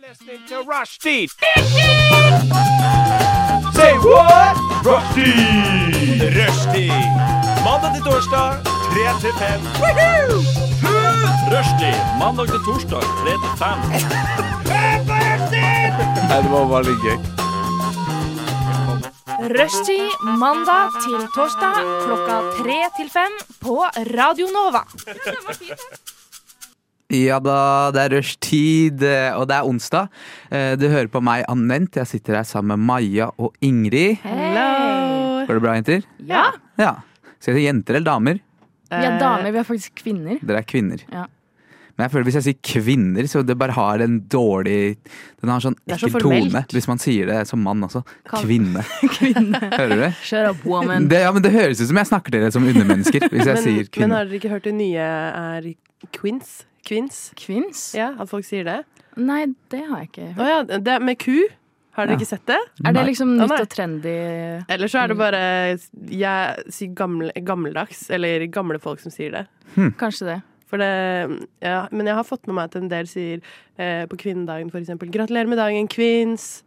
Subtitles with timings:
[0.00, 1.28] listening to Rushdie.
[3.74, 4.56] Say what?
[4.84, 6.30] Rushdie.
[6.36, 7.00] Rushdie.
[7.64, 8.48] Mandag til torsdag,
[8.92, 9.60] 3 til 5.
[11.52, 11.96] Rushdie.
[12.18, 13.66] Mandag til torsdag, 3 til 5.
[16.28, 17.18] Nei, det var veldig gøy.
[19.56, 20.10] Rushtid
[20.42, 23.32] mandag til torsdag klokka tre til fem
[23.62, 23.84] på
[24.18, 24.82] Radio Nova.
[26.15, 26.15] Ja
[27.10, 30.08] da, det er rushtid, eh, og det er onsdag.
[30.50, 31.94] Eh, Du hører på meg, Anent.
[31.96, 34.18] Jeg sitter her sammen med Maja og Ingrid.
[34.22, 35.46] Hello!
[35.46, 36.02] Går det bra, jenter?
[36.26, 36.52] Ja.
[36.78, 36.96] Ja.
[37.38, 38.40] Skal jeg si jenter eller damer?
[38.90, 40.38] Vi er damer, vi er faktisk kvinner.
[40.42, 40.98] Dere er kvinner.
[41.12, 41.26] Ja.
[41.96, 44.98] Men jeg føler hvis jeg sier kvinner, så det bare har en dårlig
[45.40, 46.60] Den har sånn er så ekkel tone.
[46.74, 48.02] Hvis man sier det som mann også.
[48.34, 48.82] Kvinne.
[49.16, 49.62] Kvinne.
[49.72, 50.10] Hører du det?
[50.26, 51.06] Shut up, woman.
[51.08, 51.22] det?
[51.24, 53.28] Ja, men det høres ut som jeg snakker til dere som undermennesker.
[53.32, 55.70] Hvis jeg Men, sier men har dere ikke hørt det nye er
[56.12, 56.58] quins?
[56.86, 57.20] Quins?
[57.38, 57.80] Kvinns?
[57.98, 58.78] Ja, at folk sier det?
[59.18, 60.70] Nei, det har jeg ikke Å hørt.
[60.70, 61.36] ja, det med ku.
[61.96, 62.18] Har dere Ja.
[62.20, 62.58] ikke sett det?
[62.84, 64.16] Er det liksom nytt og trendy?
[64.68, 65.38] Eller så er det bare
[66.12, 69.46] jeg sier gamle, gammeldags, eller gamle folk som sier det.
[69.96, 70.42] Kanskje det.
[70.68, 73.40] For det ja, men jeg har fått med meg at en del sier
[73.78, 76.62] eh, på kvinnedagen for eksempel 'gratulerer med dagen, kvinns'.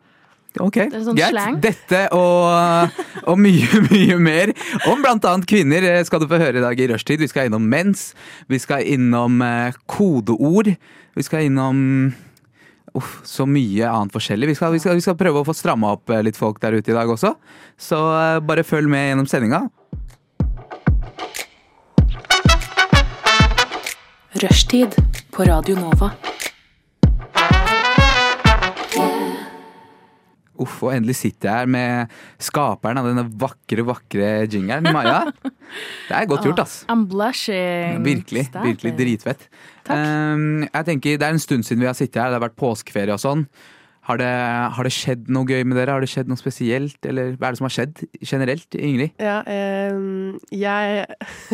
[0.58, 1.30] Ok, Det sånn greit.
[1.30, 1.58] slang.
[1.61, 2.95] Dette og,
[3.30, 4.53] og mye, mye mer
[4.89, 7.22] om annet kvinner eh, skal du få høre i dag i rushtid.
[7.22, 8.14] Vi skal innom mens,
[8.50, 10.73] vi skal innom eh, kodeord,
[11.16, 11.83] vi skal innom
[12.97, 14.47] Uff, så mye annet forskjellig.
[14.50, 16.73] Vi skal, vi, skal, vi skal prøve å få stramma opp eh, litt folk der
[16.73, 17.36] ute i dag også.
[17.77, 18.00] Så
[18.42, 19.67] bare følg med gjennom sendinga.
[24.42, 24.97] Rushtid
[25.30, 26.09] på Radio Nova.
[30.59, 35.23] Uff, og endelig sitter jeg her med skaperen av denne vakre, vakre jingeren, Maja.
[35.31, 36.77] Det er godt gjort, ass.
[36.91, 38.03] I'm blushing.
[38.05, 38.49] Virkelig.
[38.52, 39.49] Stop virkelig dritfett.
[39.87, 39.97] Takk.
[39.97, 42.59] Um, jeg tenker, Det er en stund siden vi har sittet her, det har vært
[42.59, 43.47] påskeferie og sånn.
[44.09, 44.30] Har det,
[44.73, 45.93] har det skjedd noe gøy med dere?
[45.93, 46.97] Har det skjedd noe spesielt?
[47.05, 49.13] Eller hva er det som har skjedd generelt, Ingrid?
[49.21, 49.43] Ja,
[49.93, 51.03] um, jeg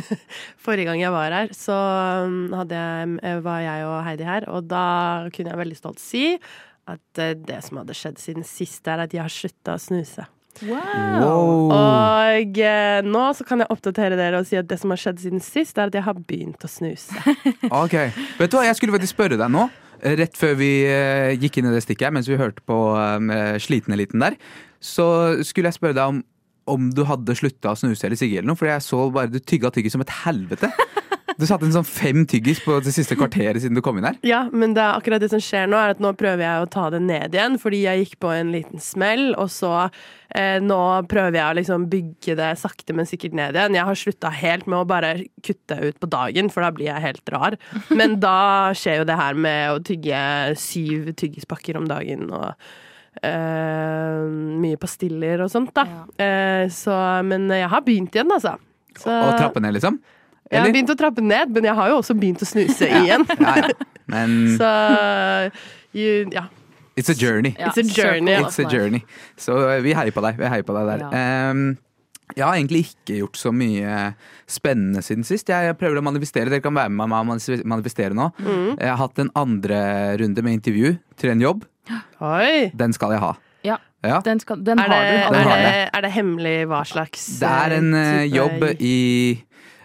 [0.63, 1.75] Forrige gang jeg var her, så
[2.55, 4.85] hadde jeg, var jeg og Heidi her, og da
[5.35, 6.29] kunne jeg veldig stolt si
[6.91, 10.27] at eh, det som hadde skjedd siden sist, er at jeg har slutta å snuse.
[10.63, 11.71] Wow.
[11.75, 15.23] Og eh, nå så kan jeg oppdatere dere og si at det som har skjedd
[15.23, 17.15] siden sist, er at jeg har begynt å snuse.
[17.83, 17.97] Ok,
[18.39, 19.65] Vet du hva, Jeg skulle faktisk spørre deg nå,
[19.99, 22.79] eh, rett før vi eh, gikk inn i det stikket her, mens vi hørte på
[22.95, 24.39] eh, Sliten-eliten der,
[24.79, 25.07] så
[25.43, 26.23] skulle jeg spørre deg om
[26.65, 29.37] om du hadde slutta å snuse eller sigge eller noe, for jeg så bare du
[29.37, 30.71] tygga tygget som et helvete.
[31.35, 34.19] Du satte en sånn fem tyggis på det siste kvarteret siden du kom inn her.
[34.23, 36.69] Ja, men det er akkurat det som skjer nå, er at nå prøver jeg å
[36.71, 39.73] ta det ned igjen, fordi jeg gikk på en liten smell, og så
[40.31, 40.79] eh, nå
[41.11, 43.75] prøver jeg å liksom bygge det sakte, men sikkert ned igjen.
[43.75, 45.11] Jeg har slutta helt med å bare
[45.43, 47.59] kutte ut på dagen, for da blir jeg helt rar.
[47.91, 50.23] Men da skjer jo det her med å tygge
[50.61, 52.53] syv tyggispakker om dagen, og
[53.23, 54.27] Uh,
[54.59, 55.85] mye pastiller og sånt, da.
[56.19, 56.91] Eh, så,
[57.23, 58.57] men jeg har begynt igjen, altså.
[58.91, 60.01] Så, Og trappe ned, liksom?
[60.51, 63.25] Jeg har begynt å trappe ned, men jeg har jo også begynt å snuse igjen.
[63.39, 63.71] Ja, ja.
[64.11, 64.69] Men Så
[65.95, 66.43] you, ja.
[66.95, 67.55] it's a journey.
[67.59, 68.35] Ja, It's a journey.
[68.37, 69.01] It's a journey.
[69.37, 70.37] Så vi heier på deg.
[70.39, 71.05] Vi heier på deg der.
[71.17, 71.65] Ehm,
[72.35, 73.97] jeg har egentlig ikke gjort så mye
[74.49, 75.49] spennende siden sist.
[75.49, 76.49] Jeg prøver å manifestere.
[76.49, 78.29] Dere kan være med meg og manifestere nå.
[78.41, 78.75] Mm.
[78.81, 79.79] Jeg har hatt en andre
[80.21, 81.65] runde med intervju til en jobb.
[82.25, 82.71] Oi!
[82.73, 83.33] Den skal jeg ha.
[83.65, 84.19] Ja, Ja.
[84.21, 86.83] den, skal, den Er det, har du er, Den har det, er det hemmelig hva
[86.85, 88.97] slags Det er en eh, eh, jobb i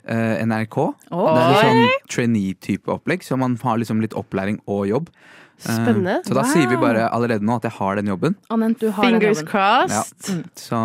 [0.07, 0.77] eh, NRK.
[1.11, 5.09] Det er litt sånn trainee-type opplegg, så man har liksom litt opplæring og jobb.
[5.61, 6.23] Eh, Spennende.
[6.25, 6.49] Så da Wow.
[6.55, 8.35] sier vi bare allerede nå at jeg har den jobben.
[8.51, 9.51] Anent, du har den Fingers jobben.
[9.51, 10.49] crossed.
[10.57, 10.79] Så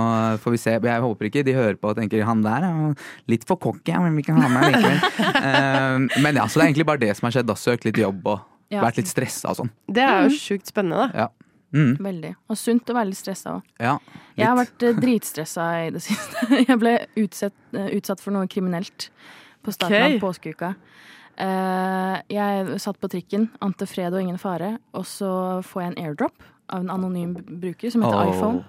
[0.43, 0.71] får vi se.
[0.83, 2.95] Jeg håper ikke de hører på og tenker han der er
[3.31, 4.99] litt for cocky, men vi kan ha med likevel.
[5.45, 7.47] Eh, men ja, så det er egentlig bare det som har skjedd.
[7.47, 7.53] da.
[7.55, 8.39] Søkt litt jobb og
[8.71, 8.81] Ja.
[8.81, 9.69] vært litt stressa og sånn.
[9.87, 11.19] Det er jo sjukt spennende, da.
[11.23, 11.27] Ja.
[11.75, 12.31] Mm, Veldig.
[12.49, 13.71] Og sunt å være litt stressa òg.
[13.83, 13.97] ja,
[14.37, 16.45] Jeg har vært eh, dritstressa i det siste.
[16.61, 19.09] Jeg ble utsatt, eh, utsatt for noe kriminelt
[19.65, 20.15] på starten okay.
[20.15, 20.75] av påskeuka.
[21.35, 25.31] Eh, jeg satt på trikken, ante fred og ingen fare, og så
[25.67, 28.31] får jeg en airdrop av en anonym bruker som heter oh.
[28.31, 28.63] iPhone.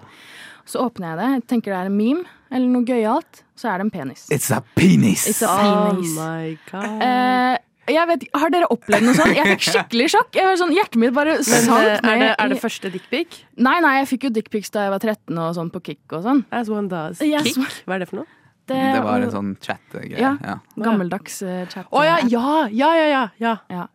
[0.67, 3.79] Så åpner jeg det, jeg tenker det er en meme eller noe gøyalt, så er
[3.79, 4.27] det en penis.
[4.33, 5.23] It's a penis!
[5.31, 7.03] It's a Oh my god.
[7.03, 7.55] Eh,
[8.09, 9.35] vet, har dere opplevd noe sånt?
[9.37, 10.31] Jeg fikk skikkelig sjokk.
[10.35, 11.93] Jeg var sånn, hjertet mitt bare Men sank ned.
[12.03, 13.37] er det, er det første dickpic?
[13.55, 16.25] Nei, nei, jeg fikk jo dickpics da jeg var 13 og sånn på Kick og
[16.25, 16.43] sånn.
[16.51, 17.23] As one does.
[17.23, 17.47] Yes.
[17.47, 17.79] Kick?
[17.87, 18.31] Hva er det for noe?
[18.67, 20.17] Det var en sånn chat-greie.
[20.19, 20.33] Ja.
[20.43, 20.57] Ja.
[20.75, 21.87] Gammeldags uh, chat.
[21.87, 23.85] Å ja, ja, ja, ja, ja, ja.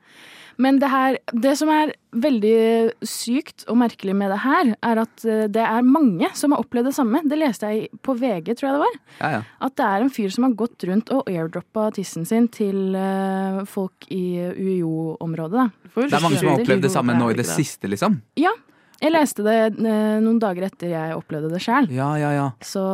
[0.61, 5.25] Men det her Det som er veldig sykt og merkelig med det her, er at
[5.25, 7.23] eh, det er mange som har opplevd det samme.
[7.25, 8.99] Det leste jeg på VG, tror jeg det var.
[9.21, 9.41] Ja, ja.
[9.65, 13.63] At det er en fyr som har gått rundt og airdroppa tissen sin til eh,
[13.71, 15.71] folk i UiO-området.
[15.97, 18.21] Det er mange som har opplevd det samme nå i det siste liksom.
[18.41, 18.53] Ja.
[19.03, 21.89] Jeg leste det eh, noen dager etter jeg opplevde det sjæl.
[21.91, 22.49] Ja, ja, ja.
[22.63, 22.85] Så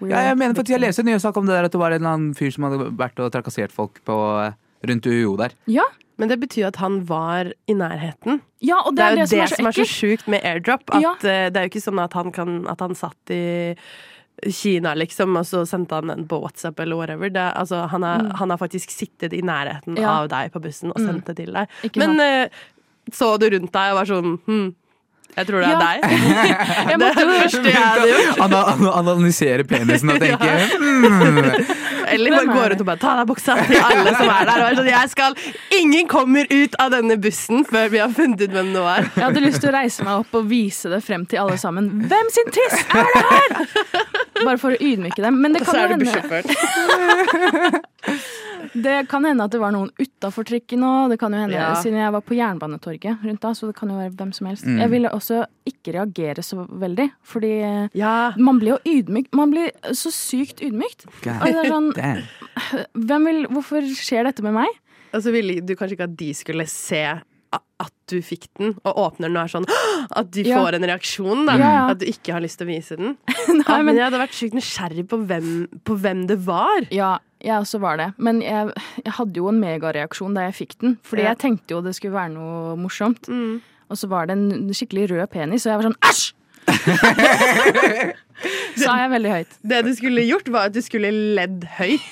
[0.00, 2.00] Ja, jeg mener faktisk jeg leste en nyhetssak om det der at det var en
[2.02, 4.16] eller annen fyr som hadde vært og trakassert folk på,
[4.88, 5.54] rundt UiO der.
[5.68, 5.84] Ja,
[6.20, 8.42] Men det betyr at han var i nærheten.
[8.60, 10.82] ja, og Det er jo det, som er så så sjukt med airdrop.
[10.92, 11.12] At Ja.
[11.24, 13.74] eh, Det er jo ikke sånn at han, kan, at han satt i
[14.50, 17.28] Kina, liksom, og så sendte han den på WhatsApp eller whatever.
[17.28, 20.00] Det, er- altså, han, er, han har faktisk sittet i nærheten Mm.
[20.00, 20.22] Ja.
[20.22, 21.06] av deg på bussen og Mm.
[21.06, 21.68] sendt det til deg.
[21.84, 22.48] Ikke Men eh,
[23.12, 24.74] så du rundt deg og var sånn hm,
[25.36, 25.78] jeg tror det er Ja.
[25.80, 25.98] deg.
[26.90, 28.38] Jeg Det er det første jeg hadde gjort.
[28.44, 30.50] Ana- ana- Analysere penisen og tenke
[30.80, 31.38] mm,
[32.10, 34.44] Eller bare går gå rundt og bare ta av deg buksa til alle som er
[34.50, 34.64] der.
[34.80, 35.36] Sånn, jeg skal,
[35.78, 39.06] ingen kommer ut av denne bussen før vi har funnet ut hvem det var.
[39.14, 41.88] Jeg hadde lyst til å reise meg opp og vise det frem til alle sammen.
[42.10, 43.50] Hvem sin tiss er det her?!
[44.40, 45.36] Bare for å ydmyke dem.
[45.42, 46.08] Men det kan, jo er hende,
[48.86, 51.10] det kan hende at det var noen utafor trikken òg.
[51.14, 51.74] Det kan jo hende, Ja.
[51.80, 54.64] Siden jeg var på Jernbanetorget rundt da, så det kan jo være hvem som helst.
[54.66, 54.78] Mm.
[54.80, 58.32] Jeg ville også ikke reagere så veldig, fordi Ja.
[58.36, 59.28] man blir jo ydmyk.
[59.32, 61.06] Man blir så sykt ydmykt.
[61.22, 61.92] Sånn,
[63.24, 64.68] vil, hvorfor skjer dette med meg?
[65.14, 67.20] Og så ville du kanskje ikke at de skulle se
[67.80, 69.64] at du fikk den, og åpner den og er sånn
[70.14, 70.58] At du Ja.
[70.60, 71.46] får en reaksjon.
[71.46, 71.88] da Ja.
[71.90, 73.16] At du ikke har lyst til å vise den.
[73.48, 76.86] Nei, men men, jeg hadde vært sjukt nysgjerrig på hvem, på hvem det var.
[76.92, 78.08] ja, jeg også var det.
[78.18, 78.72] Men jeg,
[79.04, 80.98] jeg hadde jo en megareaksjon da jeg fikk den.
[81.02, 81.32] Fordi Ja.
[81.34, 83.28] jeg tenkte jo det skulle være noe morsomt.
[83.28, 83.60] Mm.
[83.90, 86.34] Og så var det en skikkelig rød penis, og jeg var sånn æsj!
[88.80, 89.56] Sa jeg veldig høyt.
[89.68, 92.06] Det du skulle gjort, var at du skulle ledd høyt.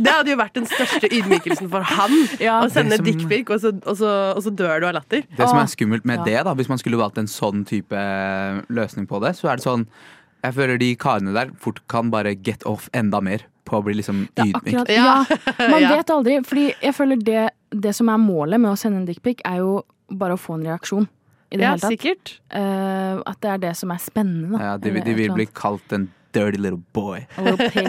[0.00, 2.14] Det hadde jo vært den største ydmykelsen for han.
[2.40, 2.60] Ja.
[2.64, 5.26] Å sende dickpic, og, så- og, og så dør du av latter.
[5.36, 6.24] Det som er skummelt med ja.
[6.30, 8.00] det, da, hvis man skulle valgt en sånn type
[8.72, 9.86] løsning på det, så er det sånn
[10.40, 13.94] Jeg føler de karene der fort kan bare get off enda mer på å bli
[14.00, 14.60] liksom Det er ydmyk.
[14.60, 15.70] akkurat, ja, Ja.
[15.70, 16.36] man vet aldri.
[16.44, 17.46] Fordi jeg føler det,
[17.86, 19.80] det som er målet med å sende en dickpic, er jo
[20.10, 21.08] bare å få en reaksjon.
[21.52, 21.90] I det Ja, hele tatt.
[21.96, 22.34] sikkert.
[22.54, 24.52] Uh, at det er det som er spennende.
[24.58, 24.64] da.
[24.64, 27.26] Ja, de, de vil bli kalt en dirty little boy.
[27.36, 27.86] A little pig.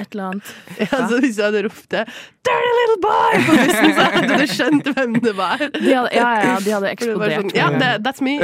[0.00, 0.50] Et eller annet.
[0.80, 2.04] Ja, så hvis jeg hadde ropt det
[2.46, 5.58] 'Dirty little boy!' på bussen, så hadde du skjønt hvem det var.
[5.58, 7.36] De hadde, ja, ja, de hadde eksplodert.
[7.36, 8.38] sånn, ja, det, that's me.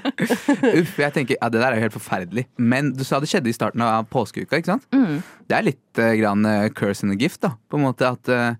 [0.80, 2.46] Uff, jeg tenker, ja, Det der er jo helt forferdelig.
[2.58, 4.60] Men du sa det skjedde i starten av påskeuka.
[4.60, 4.86] ikke sant?
[4.94, 5.22] Mm.
[5.48, 7.42] Det er litt uh, grann uh, curse and a gift.
[7.42, 8.52] da På en måte at uh,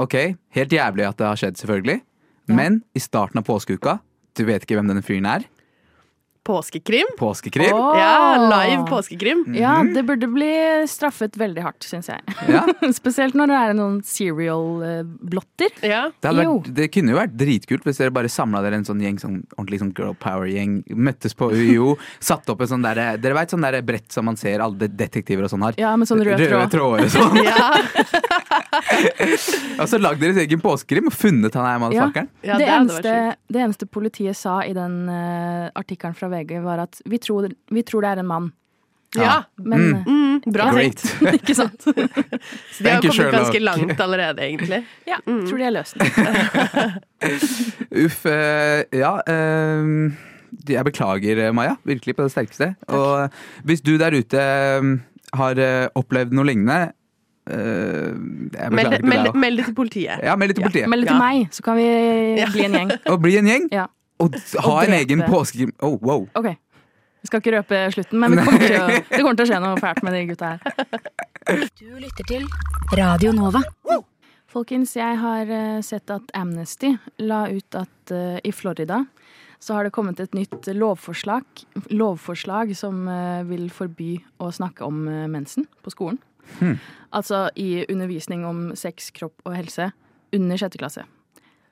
[0.00, 0.16] Ok,
[0.56, 2.00] helt jævlig at det har skjedd, selvfølgelig.
[2.48, 2.54] Ja.
[2.56, 3.98] Men i starten av påskeuka
[4.38, 5.44] Du vet ikke hvem denne fyren er.
[6.46, 7.06] Påskekrim.
[7.18, 7.74] Påskekrim.
[7.76, 7.92] Oh.
[7.98, 9.42] Ja, live påskekrim.
[9.54, 10.48] Ja, det burde bli
[10.88, 12.22] straffet veldig hardt, syns jeg.
[12.48, 12.62] Ja,
[12.96, 15.74] Spesielt når det er noen serial-blotter.
[15.84, 16.06] Ja.
[16.16, 19.20] det, vært, det kunne jo vært dritkult hvis dere bare samla dere en sånn gjeng,
[19.20, 20.80] sånn ordentlig sånn girl power-gjeng.
[20.96, 21.94] Møttes på UiO,
[22.30, 25.44] satte opp en sånn derre Dere veit sånn derre brett som man ser alle detektiver
[25.46, 25.76] og sånn har?
[25.80, 26.72] Ja, med sånn rød tråd.
[26.72, 27.40] tråder og sånn.
[27.50, 28.59] Ja.
[29.80, 32.30] Og så lagd deres egen påskekrim og funnet han her motherfuckeren.
[32.44, 33.16] ja, det, det eneste,
[33.50, 37.84] det eneste politiet sa i den uh, artikkelen fra VG, var at vi tror, vi
[37.86, 38.50] tror det er en mann.
[39.18, 39.42] Ja.
[39.58, 40.04] Men Mm.
[40.06, 41.02] Mm, bra tenkt.
[41.40, 41.82] ikke sant?
[41.82, 43.80] Så de har Thank kommet ganske Sherlock.
[43.80, 44.84] langt allerede, egentlig.
[45.08, 46.06] Ja, tror de har løst det.
[48.04, 48.22] Uff.
[48.26, 49.16] Uh, ja.
[49.26, 50.14] Uh,
[50.68, 51.76] jeg beklager, Maja.
[51.86, 52.74] Virkelig på det sterkeste.
[52.90, 54.40] Og eh, hvis du der ute
[55.38, 55.60] har
[55.94, 56.90] opplevd noe lignende
[57.50, 60.22] eh, Meld, det, til meld, deg meld det til politiet.
[60.24, 60.68] Ja, meld det til Ja.
[60.68, 60.88] politiet.
[60.92, 61.86] Meld det til meg, så kan vi
[62.38, 62.48] Ja.
[62.52, 62.90] bli en gjeng.
[63.12, 63.68] Og bli en gjeng.
[63.72, 63.86] Ja.
[64.20, 65.72] Og ha Og en egen påskekrim.
[65.80, 66.28] Oh, wow.
[66.34, 66.50] Ok.
[67.20, 69.60] Vi skal ikke røpe slutten, men det kommer, til å, det kommer til å skje
[69.60, 70.60] noe fælt med de gutta her.
[71.76, 72.46] Du lytter til
[72.96, 73.60] Radio Nova.
[74.50, 79.04] Folkens, jeg har eh, sett at Amnesty la ut at uh, i Florida
[79.62, 81.44] så har det kommet et nytt lovforslag,
[81.92, 86.18] lovforslag som uh, vil forby å snakke om mensen på skolen.
[86.58, 86.76] Hmm.
[87.12, 89.92] Altså i undervisning om sex, kropp og helse
[90.34, 91.06] under sjette klasse.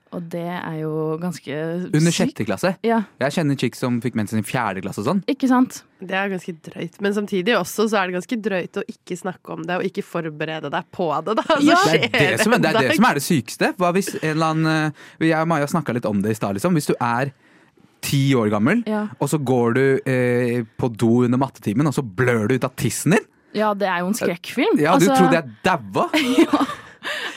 [0.09, 1.53] Og det er jo ganske
[1.93, 2.71] Under sjette klasse.
[2.83, 5.19] Ja, Jeg kjenner chicks som fikk mensen i fjerde klasse og sånn.
[5.29, 5.83] ikke sant?
[6.01, 6.97] Det er ganske drøyt.
[7.05, 10.01] Men samtidig også så er det ganske drøyt å ikke snakke om det og ikke
[10.01, 11.35] forberede deg på det.
[11.37, 11.59] Da.
[11.61, 11.77] Ja.
[11.85, 13.69] Det er det, som, det er det som er det sykeste.
[13.77, 14.71] Hva hvis en eller annen
[15.21, 16.57] eh, Jeg og Maja snakka litt om det i stad.
[16.57, 16.73] Liksom.
[16.73, 17.29] Hvis du er
[18.01, 19.05] ti år gammel, Ja.
[19.19, 22.73] og så går du eh, på do under mattetimen, og så blør du ut av
[22.79, 23.25] tissen din.
[23.55, 24.77] Ja, det er jo en skrekkfilm.
[24.79, 26.09] Ja, Du Altså, trodde jeg daua?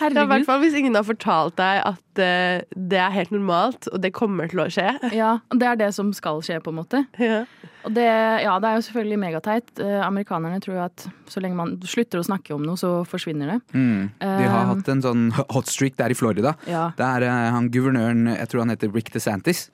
[0.02, 3.86] Ja, I hvert fall hvis ingen har fortalt deg at uh, det er helt normalt,
[3.92, 4.88] og det kommer til å skje.
[5.22, 7.04] Ja, det er det som skal skje, på en måte.
[7.22, 7.44] Ja.
[7.86, 9.70] Og det, ja, det er jo selvfølgelig megateit.
[9.78, 13.54] Uh, amerikanerne tror jo at så lenge man slutter å snakke om noe, så forsvinner
[13.54, 13.58] det.
[13.74, 14.10] Mm.
[14.18, 16.56] De har uh, hatt en sånn hot streak der i Florida.
[16.66, 16.88] Ja.
[16.98, 19.68] Der han guvernøren, jeg tror han heter Rick DeSantis,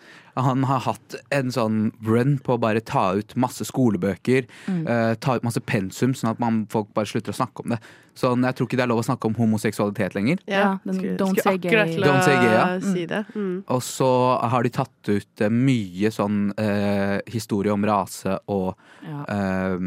[0.44, 4.82] han har hatt en sånn run på å bare ta ut masse skolebøker, Mm.
[4.88, 7.78] uh, ta ut masse pensum, sånn at man, folk bare slutter å snakke om det.
[8.18, 10.38] Sånn, jeg tror ikke det er lov å snakke om homoseksualitet lenger.
[10.50, 11.96] Ja, den skulle, don't skulle say gay.
[12.02, 12.66] Don't say gay, ja.
[12.80, 13.24] si det.
[13.34, 13.64] Mm.
[13.68, 14.10] Og så
[14.50, 18.74] har de tatt ut eh, mye sånn uh, historie om rase og
[19.06, 19.24] Ja.
[19.28, 19.78] eh,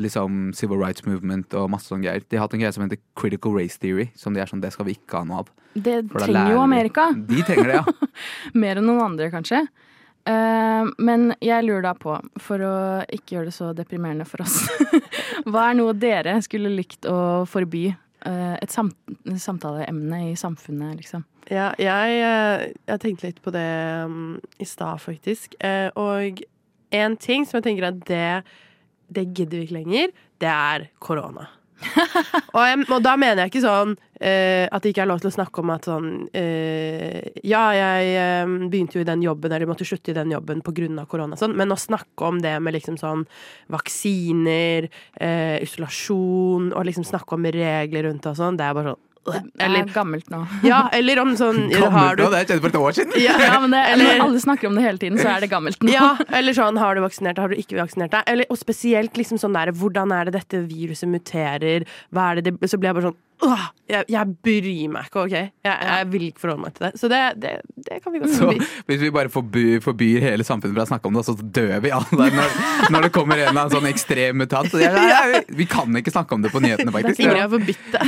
[0.00, 2.24] liksom civil rights movement og masse sånne greier.
[2.26, 4.72] De har hatt en greie som heter critical race theory, som de er sånn, det
[4.74, 5.54] skal vi ikke ha noe av.
[5.74, 7.06] Det For trenger jo Amerika.
[7.14, 8.10] De trenger det, ja.
[8.64, 9.64] Mer enn noen andre, kanskje.
[10.28, 12.76] Eh, men jeg lurer da på, for å
[13.08, 14.58] ikke gjøre det så deprimerende for oss
[15.48, 17.86] Hva er noe dere skulle likt å forby?
[18.26, 18.90] eh, et sam
[19.24, 21.24] samtaleemne i samfunnet, liksom.
[21.50, 23.66] Ja, jeg, eh, jeg tenkte litt på det
[24.06, 25.56] um, i stad, faktisk.
[25.64, 26.42] Eh, og
[26.94, 28.42] en ting som jeg tenker at det,
[29.10, 31.48] det gidder vi ikke lenger, det er korona.
[32.56, 35.32] og, og da mener jeg ikke sånn eh, at det ikke er lov til å
[35.32, 39.86] snakke om at sånn eh, Ja, jeg eh, begynte jo i den jobben, eller måtte
[39.88, 41.06] slutte i den jobben pga.
[41.08, 43.24] korona, sånn, men å snakke om det med liksom sånn
[43.72, 44.90] vaksiner,
[45.20, 49.66] eh, isolasjon, og liksom snakke om regler rundt og sånn, det er bare sånn Det
[49.66, 50.40] er gammelt nå.
[50.70, 53.16] ja, eller om sånn har Gammelt du, nå, det kjent for et år siden!
[53.20, 55.50] ja, Ja, men det, eller, Når alle snakker om det hele tiden, så er det
[55.52, 55.92] gammelt nå.
[55.92, 58.24] ja, eller sånn Har du vaksinert deg, har du ikke vaksinert deg?
[58.32, 61.84] Eller, og spesielt liksom sånn der Hvordan er det dette viruset muterer?
[62.14, 65.22] Hva er det det Så blir jeg bare sånn Åh, jeg, jeg bryr meg ikke,
[65.24, 65.32] OK?
[65.32, 66.90] Jeg, jeg vil ikke forholde meg til det.
[67.00, 67.52] Så det, det,
[67.86, 68.68] det kan vi godt Så forby.
[68.90, 71.92] hvis vi bare forbyr, forbyr hele samfunnet fra å snakke om det, så dør vi
[71.96, 72.58] alle når,
[72.92, 74.68] når det kommer en eller annen sånn ekstrem mutant.
[74.72, 77.24] Så jeg, jeg, vi kan ikke snakke om det på nyhetene, faktisk.
[77.24, 78.00] Ingrid har forbudt det.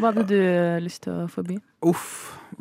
[0.00, 0.38] Hva hadde du
[0.82, 1.60] lyst til å forby?
[1.86, 2.08] Uff,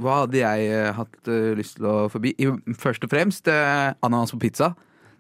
[0.02, 2.36] hva hadde jeg eh, hatt eh, lyst til å forby?
[2.80, 4.74] Først og fremst eh, ananas på pizza.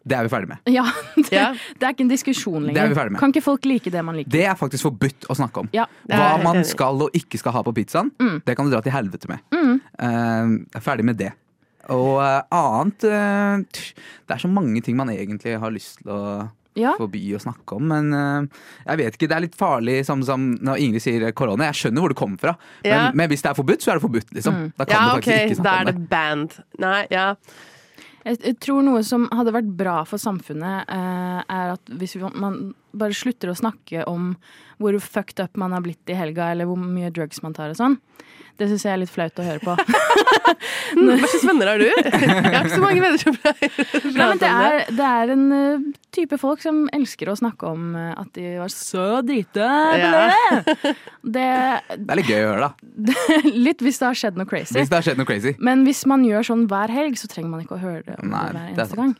[0.03, 0.57] Det er vi ferdig med.
[0.77, 1.51] Ja, det, Ja.
[1.77, 2.73] det er ikke en diskusjon lenger.
[2.73, 3.19] Det er vi med.
[3.21, 4.31] Kan ikke folk like det man liker?
[4.33, 5.69] Det er faktisk forbudt å snakke om.
[5.77, 8.41] Ja, er Hva man skal og ikke skal ha på pizzaen, Mm.
[8.45, 9.39] det kan du dra til helvete med.
[9.53, 9.81] Mm.
[9.99, 11.31] jeg er ferdig med det.
[11.91, 13.57] Og uh, annet uh,
[14.27, 16.19] Det er så mange ting man egentlig har lyst til å
[16.77, 16.93] ja.
[16.95, 19.27] forby å snakke om, men uh, jeg vet ikke.
[19.27, 21.67] Det er litt farlig som, som når Ingrid sier korona.
[21.71, 22.53] Jeg skjønner hvor det kommer fra,
[22.85, 23.11] men, Ja.
[23.13, 24.71] men hvis det er forbudt, så er det forbudt, liksom.
[24.77, 26.09] Da kan Ja, du faktisk faktisk ikke snakke er om det det.
[26.13, 26.57] band.
[26.79, 27.25] Nei, ja.
[28.21, 33.15] Jeg, tror noe som hadde vært bra for samfunnet, eh, er at hvis man bare
[33.17, 34.33] slutter å snakke om
[34.81, 37.77] hvor fucked up man har blitt i helga, eller hvor mye drugs man tar og
[37.77, 37.99] sånn.
[38.57, 39.73] Det syns jeg er litt flaut å høre på.
[40.91, 41.85] Hva slags venner har du?
[41.91, 44.67] Jeg har ikke så mange venner som pleier å Nei, men prate det, om det.
[44.81, 45.85] er, det er en eh,
[46.17, 49.69] type folk som elsker å snakke om eh, at de var så drita.
[50.01, 50.11] Ja.
[51.21, 51.47] Det,
[51.95, 53.41] Det er litt gøy å høre, da.
[53.47, 54.75] litt hvis det har skjedd noe crazy.
[54.79, 55.53] Hvis det har skjedd noe crazy.
[55.61, 58.33] Men hvis man gjør sånn hver helg, så trenger man ikke å høre det om
[58.33, 59.13] Nei, det hver er eneste gang.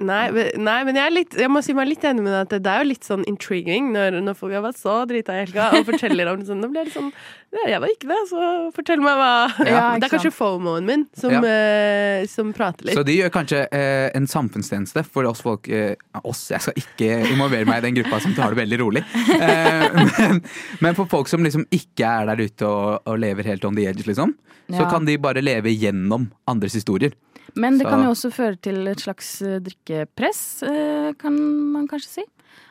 [0.00, 2.52] Nei, nei, men jeg, er litt, jeg må si meg litt enig med deg at
[2.54, 5.42] det, det er jo litt sånn intriguing når, når folk har vært så drita i
[5.42, 6.62] helga og forteller om det sånn.
[6.64, 7.10] Da blir det sånn
[7.50, 8.40] ja, Jeg var ikke det, så
[8.76, 9.30] fortell meg hva
[9.66, 11.40] Ja, Det er kanskje fomoen min som, Ja.
[11.44, 12.96] eh, som prater litt.
[12.96, 15.92] Så de gjør kanskje eh, en samfunnstjeneste for oss folk eh,
[16.24, 19.02] Oss, jeg skal ikke involvere meg i den gruppa som tar det veldig rolig.
[19.36, 20.40] Eh, men,
[20.80, 23.84] men for folk som liksom ikke er der ute og, og lever helt on the
[23.90, 24.32] edge, liksom,
[24.70, 24.88] så Ja.
[24.90, 27.12] kan de bare leve gjennom andres historier.
[27.56, 31.32] Men det Så- kan jo også føre til et slags eh, drikkepress, eh, kan
[31.72, 32.24] man kanskje si.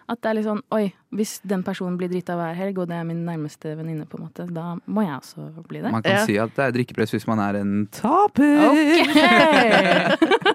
[0.10, 2.96] At det er litt sånn oi, hvis den personen blir drita hver helg, og det
[2.98, 5.92] er min nærmeste venninne, på en måte, da må jeg også bli det.
[5.92, 6.26] Man kan Ja.
[6.26, 8.40] si at det er drikkepress hvis man er en taper.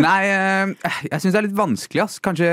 [0.00, 0.72] Nei, eh,
[1.10, 2.18] jeg syns det er litt vanskelig, ass.
[2.22, 2.48] Kanskje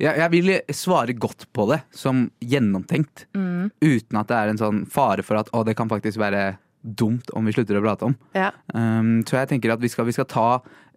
[0.00, 3.26] jeg, jeg vil svare godt på det, som gjennomtenkt.
[3.36, 3.70] Mm.
[3.82, 7.30] Uten at det er en sånn fare for at å, det kan faktisk være dumt
[7.32, 8.14] om vi slutter å prate om.
[8.36, 8.50] Ja.
[8.76, 10.48] Um, så jeg tenker at vi skal, vi skal ta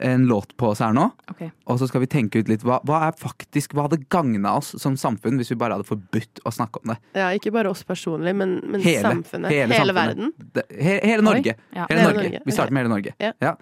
[0.04, 1.50] en låt på oss her nå, okay.
[1.66, 4.76] og så skal vi tenke ut litt hva, hva er faktisk, hva hadde gagna oss
[4.78, 7.00] som samfunn hvis vi bare hadde forbudt å snakke om det?
[7.18, 9.50] ja, ikke bare oss personlig, men, men Hele, samfunnet.
[9.56, 9.96] hele Hele, samfunnet.
[9.96, 10.54] verden.
[10.54, 11.56] Det, he, hele Norge.
[11.74, 11.88] Ja.
[11.90, 12.28] Hele Norge.
[12.28, 13.16] Norge, Vi starter med hele Norge.
[13.18, 13.34] Ja.
[13.42, 13.56] Ja.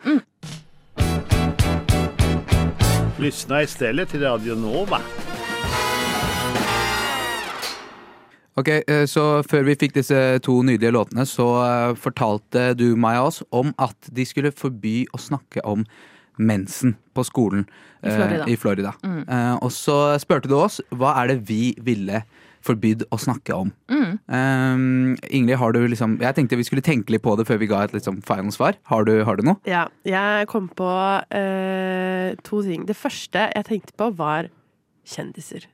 [3.20, 5.00] Lyssna istället till Radio Nova.
[8.55, 13.19] Ok, eh, så Før vi fikk disse to nydelige låtene, så eh, fortalte du meg
[13.19, 15.83] og oss om at de skulle forby å snakke om
[16.35, 17.63] mensen på skolen
[18.03, 18.43] I Florida.
[18.43, 18.91] eh, i Florida.
[19.03, 19.21] Mm.
[19.63, 22.25] og så spurte du oss hva er det vi ville
[22.65, 23.71] forbydd å snakke om.
[23.91, 24.15] Mm.
[24.25, 27.69] Um, Ingrid, har du liksom Jeg tenkte vi skulle tenke litt på det før vi
[27.69, 28.79] ga et liksom final svar.
[28.89, 29.59] Har du, har du noe?
[29.69, 32.88] Ja, jeg kom på uh, to ting.
[32.89, 34.50] Det første jeg tenkte på, var
[35.05, 35.69] kjendiser.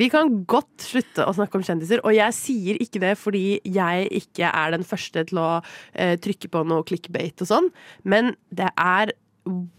[0.00, 4.10] Vi kan godt slutte å snakke om kjendiser, og jeg sier ikke det fordi jeg
[4.22, 5.48] ikke er den første til å
[5.94, 7.72] eh, trykke på noe clickbait og sånn,
[8.08, 9.14] men det er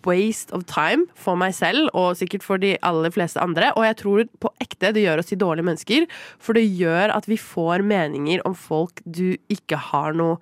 [0.06, 3.70] waste of time for meg selv, og sikkert for de aller fleste andre.
[3.78, 6.08] Og jeg tror på ekte det gjør oss til dårlige mennesker,
[6.42, 10.40] for det gjør at vi får meninger om folk du ikke har noe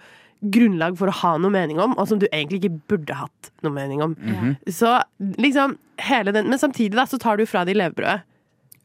[0.53, 3.73] grunnlag for å ha noe mening om, og som du egentlig ikke burde hatt noe
[3.73, 4.13] mening om.
[4.69, 4.99] Så
[5.41, 8.21] liksom hele den Men samtidig da, så tar du fra de levebrødet.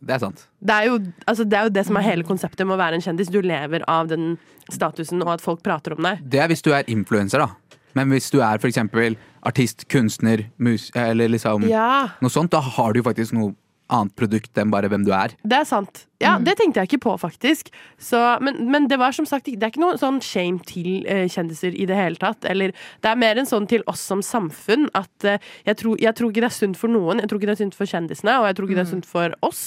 [0.02, 0.46] Det er sant.
[0.58, 0.98] Det er, jo,
[1.30, 3.30] altså det er jo det som er hele konseptet med å være en kjendis.
[3.30, 4.36] Du lever av den
[4.72, 6.24] statusen og at folk prater om deg.
[6.26, 7.78] Det er hvis du er influenser, da.
[7.94, 12.62] Men hvis du er for eksempel artist, kunstner, mus eller liksom Ja, noe sånt, da
[12.64, 13.52] har du faktisk noe
[13.92, 15.36] annet produkt enn bare hvem du er.
[15.44, 16.06] det er sant.
[16.22, 17.72] Ja, Det tenkte jeg ikke på, faktisk.
[17.98, 21.26] Så, men, men det var som sagt Det er ikke noe sånn shame til uh,
[21.26, 22.46] kjendiser i det hele tatt.
[22.48, 26.14] Eller det er mer en sånn til oss som samfunn at uh, jeg, tror, jeg
[26.18, 27.22] tror ikke det er sunt for noen.
[27.22, 29.10] Jeg tror ikke det er sunt for kjendisene, og jeg tror ikke det er sunt
[29.10, 29.62] for oss.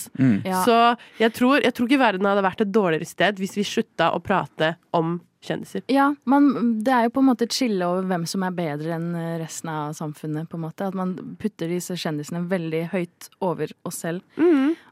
[0.48, 0.64] Ja.
[0.64, 0.80] Så
[1.20, 4.24] jeg tror, jeg tror ikke verden hadde vært et dårligere sted hvis vi slutta å
[4.24, 5.18] prate om
[5.48, 5.86] kjendiser.
[5.92, 6.50] Ja, man,
[6.86, 9.12] det er jo på en måte et skille over hvem som er bedre enn
[9.42, 10.50] resten av samfunnet.
[10.50, 10.90] på en måte.
[10.90, 14.26] At man putter disse kjendisene veldig høyt over oss selv.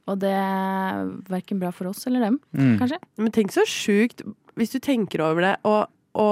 [0.10, 2.40] Og det er verken bra for oss eller dem,
[2.80, 3.00] kanskje.
[3.18, 4.26] Men tenk så sjukt,
[4.60, 5.84] hvis du tenker over det, å
[6.14, 6.26] å,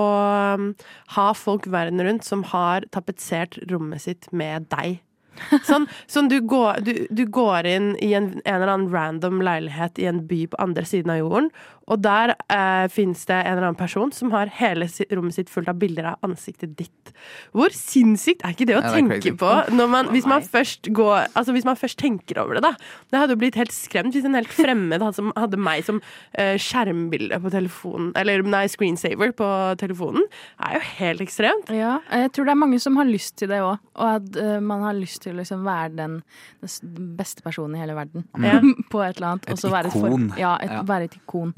[0.56, 0.72] um,
[1.16, 5.00] ha folk verden rundt som har tapetsert rommet sitt med deg.
[5.66, 9.98] Sånn, sånn du, går, du, du går inn i en, en eller annen random leilighet
[10.04, 11.48] i en by på andre siden av jorden,
[11.90, 15.70] og der eh, finnes det en eller annen person som har hele rommet sitt fullt
[15.72, 17.14] av bilder av ansiktet ditt.
[17.56, 19.34] Hvor sinnssykt er ikke det å er tenke crazy.
[19.42, 19.52] på?
[19.76, 22.74] Når man, hvis, man først går, altså hvis man først tenker over det, da.
[23.12, 26.00] Det hadde jo blitt helt skremt hvis en helt fremmed hadde, som, hadde meg som
[26.40, 29.50] eh, skjermbilde på telefonen, eller nei, screensaver på
[29.82, 30.26] telefonen.
[30.30, 31.74] Det er jo helt ekstremt.
[31.76, 33.82] Ja, jeg tror det er mange som har lyst til det òg.
[34.02, 36.18] Og at uh, man har lyst til å liksom være den,
[36.62, 38.26] den beste personen i hele verden.
[38.38, 38.74] Mm.
[38.92, 39.50] på et eller annet.
[39.50, 40.30] Et og så være ikon.
[40.32, 40.82] For, ja, et, Ja.
[40.88, 41.52] være et ikon.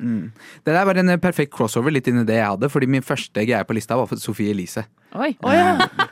[0.63, 3.05] Det der var en eh, perfekt crossover litt inn i det jeg hadde, fordi min
[3.05, 4.85] første greie på lista var for Sofie Elise.
[5.13, 5.35] Oi!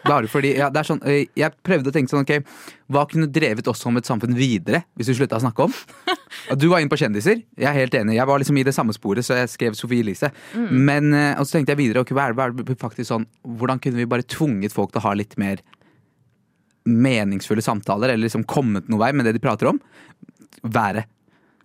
[0.06, 2.46] Bare fordi, ja, det er sånn, eh, Jeg prøvde å tenke sånn, ok,
[2.94, 5.74] hva kunne drevet oss som et samfunn videre hvis vi slutta å snakke om?
[6.56, 7.42] Du var inne på kjendiser.
[7.60, 8.16] Jeg er helt enig.
[8.16, 10.30] Jeg var liksom i det samme sporet, så jeg skrev Sofie Elise.
[10.56, 13.28] Men eh, og så tenkte jeg videre, ok, hva er, hva er det faktisk sånn,
[13.60, 15.64] hvordan kunne vi bare tvunget folk til å ha litt mer
[16.88, 19.82] meningsfulle samtaler, eller liksom kommet noen vei med det de prater om?
[20.64, 21.10] Været.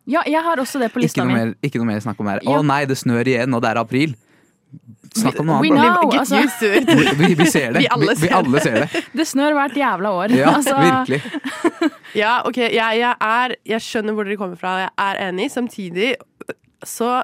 [0.07, 1.35] Ja, jeg har også det på lista mi.
[1.67, 2.41] ikke noe mer snakk om her.
[2.47, 2.59] Ja.
[2.61, 4.15] Å nei, det snør igjen, og det er april.
[5.17, 5.97] Snakk om noe We annet.
[5.97, 6.13] know.
[6.21, 6.71] altså-.
[7.19, 7.81] Vi, vi, vi ser det.
[7.85, 9.03] Vi alle vi, vi ser alle ser det.
[9.19, 10.35] Det snør hvert jævla år.
[10.37, 11.23] Ja, Altså, virkelig.
[12.23, 15.51] Ja, ok, jeg, jeg er Jeg skjønner hvor dere kommer fra, jeg er enig.
[15.53, 16.15] Samtidig
[16.87, 17.23] så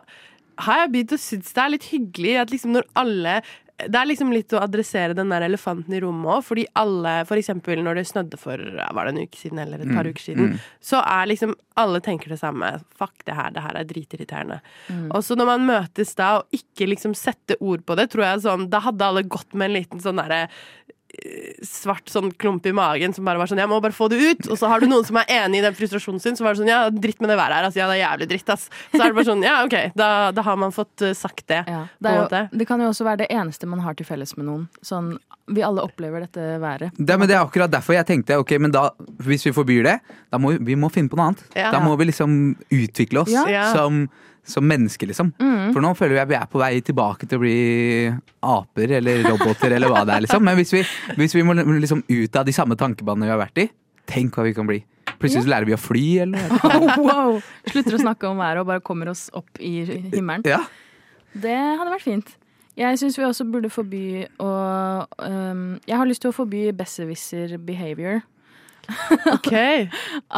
[0.62, 3.38] har jeg begynt å synes det er litt hyggelig at liksom når alle
[3.82, 7.40] det er liksom litt å adressere den der elefanten i rommet òg, fordi alle, for
[7.40, 8.60] eksempel når det snødde for
[8.94, 12.30] var det en uke siden eller et par uker siden, så er liksom alle tenker
[12.30, 12.68] det samme.
[12.98, 14.60] Fuck det her, det her er dritirriterende.
[15.10, 18.44] Og så når man møtes da og ikke liksom setter ord på det, tror jeg
[18.44, 20.44] sånn Da hadde alle gått med en liten sånn derre
[21.62, 24.46] svart sånn klump i magen som bare var sånn Jeg må bare få det ut.
[24.48, 26.62] Og så har du noen som er enig i den frustrasjonen sin, så var det
[26.62, 27.66] sånn Ja, dritt med det været her.
[27.68, 28.68] Altså, ja, det er jævlig dritt, ass.
[28.94, 31.60] Så er det bare sånn Ja, OK, da, da har man fått eh, sagt det.
[31.68, 31.82] ja.
[31.98, 34.48] det, er jo, det kan jo også være det eneste man har til felles med
[34.48, 34.66] noen.
[34.82, 35.14] Sånn,
[35.52, 36.96] vi alle opplever dette været.
[36.96, 38.88] Det, men det er akkurat derfor jeg tenkte ok, men da,
[39.26, 39.96] hvis vi forbyr det,
[40.32, 41.44] da må vi, vi må finne på noe annet.
[41.58, 41.72] Ja.
[41.74, 42.36] Da må vi liksom
[42.72, 43.44] utvikle oss Ja.
[43.50, 43.66] Ja.
[43.76, 44.06] som,
[44.44, 45.30] som menneske, liksom.
[45.72, 47.58] For nå føler jeg vi er på vei tilbake til å bli
[48.42, 50.42] aper eller roboter eller hva det er, liksom.
[50.46, 50.82] Men hvis vi,
[51.18, 53.68] hvis vi må liksom ut av de samme tankebanene vi har vært i,
[54.10, 54.82] tenk hva vi kan bli.
[55.22, 56.54] Plutselig så lærer vi å fly, eller
[57.06, 57.38] wow.
[57.70, 60.42] Slutter å snakke om været og bare kommer oss opp i himmelen.
[60.48, 60.64] Ja.
[61.32, 62.34] Det hadde vært fint.
[62.76, 64.50] Jeg syns vi også burde forby å
[65.04, 68.22] um, Jeg har lyst til å forby besserwisser behavior.
[69.36, 69.54] OK.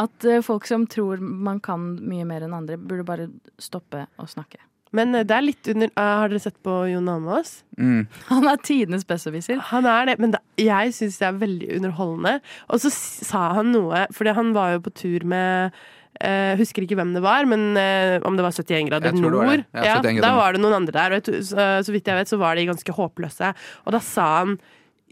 [0.05, 3.27] At eh, folk som tror man kan mye mer enn andre, burde bare
[3.61, 4.61] stoppe å snakke.
[4.95, 7.57] Men eh, det er litt under uh, Har dere sett på Jon Almaas?
[7.79, 8.05] Mm.
[8.29, 9.59] Han er tidenes besserwisser.
[9.71, 12.39] Han er det, men da, jeg syns det er veldig underholdende.
[12.69, 16.95] Og så sa han noe, fordi han var jo på tur med Uh, husker ikke
[16.95, 19.33] hvem det var, men uh, om det var 71 grader Jeg det nord.
[19.35, 19.65] var det.
[19.75, 22.15] Ja, 71 grader da var det noen andre der, og jeg, så, så vidt jeg
[22.15, 23.49] vet, så var de ganske håpløse.
[23.83, 24.53] Og da sa han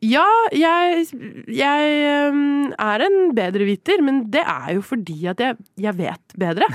[0.03, 1.05] ja, jeg,
[1.47, 1.93] jeg
[2.33, 6.67] um, er en bedreviter, men det er jo fordi at jeg, jeg vet bedre.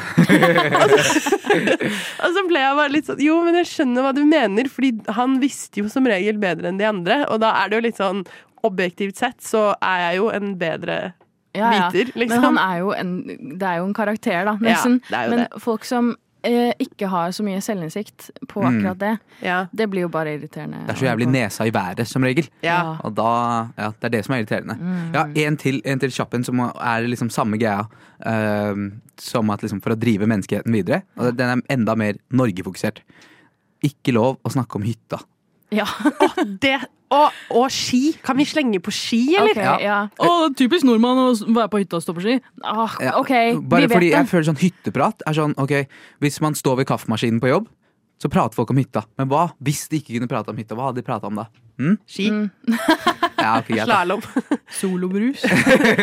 [0.81, 1.35] og, så,
[2.25, 4.95] og så ble jeg bare litt sånn Jo, men jeg skjønner hva du mener, fordi
[5.19, 7.21] han visste jo som regel bedre enn de andre.
[7.33, 8.25] Og da er det jo litt sånn
[8.67, 10.97] Objektivt sett så er jeg jo en bedre
[11.55, 11.85] Ja, ja.
[11.93, 12.41] viter, liksom.
[12.43, 13.13] Men han er jo en,
[13.61, 14.99] det er jo en karakter, da, Ja, nesten.
[15.15, 15.61] er Men det.
[15.63, 16.17] folk som
[16.49, 18.69] eh, ikke har så mye selvinnsikt på Mm.
[18.79, 19.13] akkurat det,
[19.45, 19.67] Ja.
[19.75, 20.81] det blir jo bare irriterende.
[20.87, 22.49] Det er så jævlig nesa i været, som regel.
[22.63, 22.97] Ja.
[23.05, 24.79] Og da, ja, Det er det som er irriterende.
[25.15, 27.87] Ja, En til, en til kjapp en som er liksom samme greia
[28.27, 28.75] eh,
[29.19, 31.03] som at liksom for å drive menneskeheten videre.
[31.19, 32.99] Og den er enda mer Norge-fokusert.
[33.85, 35.21] Ikke lov å snakke om hytta.
[35.71, 35.85] Ja.
[36.61, 36.81] Det,
[37.15, 38.13] og, og ski.
[38.25, 39.55] Kan vi slenge på ski, eller?
[39.57, 39.99] Okay, ja.
[40.21, 42.37] Å, typisk nordmann å være på hytta og stå på ski.
[42.63, 43.33] Ah, Ja, OK,
[43.65, 44.17] Bare vi vet fordi det.
[44.19, 45.75] jeg føler sånn hytteprat er sånn ok,
[46.25, 47.69] Hvis man står ved kaffemaskinen på jobb,
[48.19, 49.05] så prater folk om hytta.
[49.17, 50.75] Men hva hvis de ikke kunne prate om hytta?
[50.75, 51.47] Hva hadde de prata om da?
[51.79, 51.99] Mm?
[52.11, 52.29] Ski.
[53.39, 53.79] Ja, okay.
[53.87, 54.19] Slalåm.
[54.81, 55.45] Solobrus.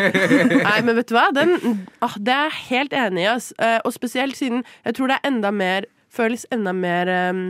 [0.00, 1.26] Nei, men vet du hva?
[1.36, 1.52] Den,
[2.00, 3.28] ah, det er jeg helt enig i.
[3.28, 3.50] ass.
[3.60, 5.84] Eh, og spesielt siden jeg tror det er enda mer
[6.16, 7.44] føles enda mer um,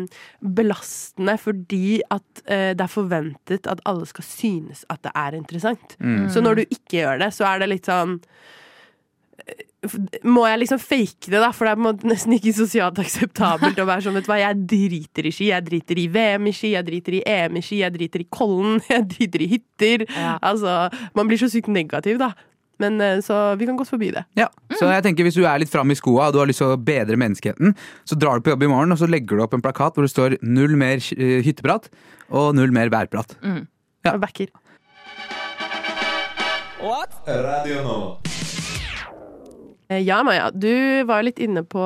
[0.56, 5.96] belastende fordi at uh, det er forventet at alle skal synes at det er interessant.
[6.00, 6.28] Mm.
[6.32, 8.18] Så når du ikke gjør det, så er det litt sånn
[9.46, 9.64] eh,
[10.26, 11.52] må jeg liksom fake det, da?
[11.54, 15.28] For det er nesten ikke sosialt akseptabelt å være sånn, vet du hva, jeg driter
[15.28, 15.50] i ski.
[15.52, 18.28] Jeg driter i VM i ski, jeg driter i EM i ski, jeg driter i
[18.38, 20.06] Kollen, jeg driter i hytter.
[20.10, 20.36] Ja.
[20.40, 20.78] Altså,
[21.18, 22.32] man blir så sykt negativ, da.
[22.82, 24.24] Men eh, så vi kan godt forbi det.
[24.36, 26.60] Ja, så jeg tenker Hvis du er litt fram i skoa og du har lyst
[26.60, 27.72] til å bedre menneskeheten,
[28.04, 30.04] så drar du på jobb i morgen og så legger du opp en plakat hvor
[30.04, 31.88] det står 'null mer eh, hytteprat'
[32.30, 33.36] og 'null mer værprat'.
[34.04, 34.12] Ja.
[34.12, 34.48] Jeg backer.
[37.26, 38.18] Radio Nova.
[39.88, 41.82] Eh, Ja, Maja, du var jo litt inne på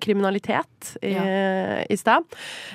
[0.00, 2.24] kriminalitet i, i stad.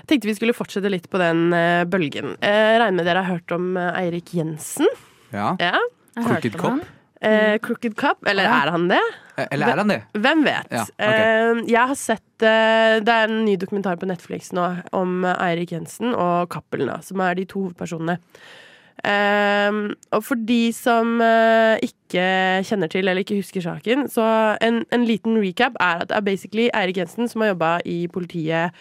[0.07, 2.35] Tenkte vi skulle fortsette litt på den eh, bølgen.
[2.41, 4.87] Jeg regner med dere har hørt om Eirik Jensen?
[5.33, 5.55] Ja.
[5.59, 5.77] Ja.
[6.13, 6.91] Crooked om Cop?
[7.23, 8.55] Eh, Crooked Cup, eller Ja.
[8.65, 8.99] er han det?
[9.37, 10.01] Eh, Eller er han det?
[10.13, 10.67] Hvem vet?
[10.75, 11.53] Ja, okay.
[11.53, 15.39] uh, jeg har sett uh, Det er en ny dokumentar på Netflix nå om eh,
[15.47, 18.17] Eirik Jensen og Cappelen, som er de to hovedpersonene.
[19.03, 19.77] Eh,
[20.15, 22.27] og for de som eh, ikke
[22.67, 24.25] kjenner til eller ikke husker saken, så
[24.63, 28.03] en, en liten recap er at det er basically Eirik Jensen som har jobba i
[28.13, 28.75] politiet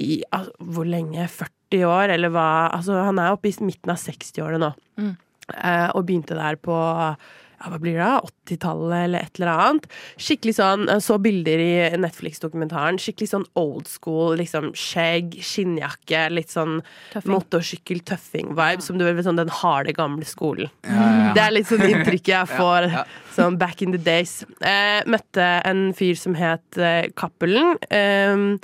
[0.00, 1.26] i al- hvor lenge?
[1.28, 2.46] 40 år, eller hva?
[2.72, 4.72] Altså, han er oppe i midten av 60-årene nå.
[5.00, 5.12] Mm.
[5.52, 6.74] Eh, og begynte der på
[7.62, 9.86] ja, hva blir det 80-tallet eller et eller annet.
[10.20, 12.98] Skikkelig sånn, Så bilder i Netflix-dokumentaren.
[12.98, 14.36] Skikkelig sånn old school.
[14.40, 16.80] liksom Skjegg, skinnjakke, litt sånn
[17.14, 18.82] motorsykkel-tøffing-vibe.
[18.82, 20.70] Som du vil sånn den harde, gamle skolen.
[20.82, 21.32] Ja, ja, ja.
[21.36, 23.04] Det er litt sånn inntrykket jeg får ja.
[23.36, 24.40] sånn back in the days.
[24.60, 27.76] Eh, møtte en fyr som het eh, Cappelen.
[27.90, 28.58] Eh,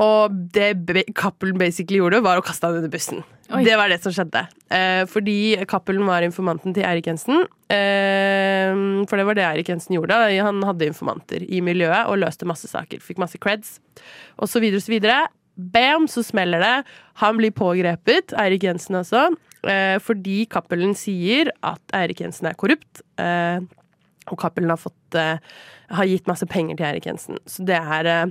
[0.00, 0.72] og det
[1.18, 3.20] Cappelen basically gjorde, var å kaste han under bussen.
[3.50, 3.64] Oi.
[3.66, 4.44] Det var det som skjedde.
[4.72, 7.42] Eh, fordi Cappelen var informanten til Eirik Jensen.
[7.72, 8.70] Eh,
[9.10, 10.20] for det var det Eirik Jensen gjorde.
[10.46, 13.02] Han hadde informanter i miljøet og løste masse saker.
[13.04, 13.76] Fikk masse creds.
[14.38, 15.18] Og så videre og så videre.
[15.60, 16.74] Bam, så smeller det.
[17.20, 19.26] Han blir pågrepet, Eirik Jensen altså.
[19.68, 23.02] Eh, fordi Cappelen sier at Eirik Jensen er korrupt.
[23.20, 23.60] Eh,
[24.30, 25.42] og Cappelen har, fått, eh,
[25.90, 27.42] har gitt masse penger til Eirik Jensen.
[27.50, 28.30] Så det er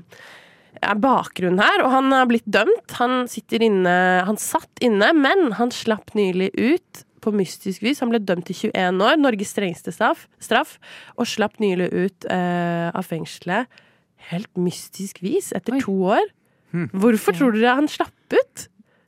[0.80, 2.96] bakgrunnen her, og han har blitt dømt.
[3.00, 3.96] Han sitter inne
[4.28, 8.00] Han satt inne, men han slapp nylig ut på mystisk vis.
[8.00, 10.78] Han ble dømt til 21 år, Norges strengeste straff, straff
[11.18, 13.68] og slapp nylig ut eh, av fengselet
[14.30, 15.84] helt mystisk vis, etter Oi.
[15.84, 16.28] to år.
[16.94, 18.68] Hvorfor tror dere han slapp ut?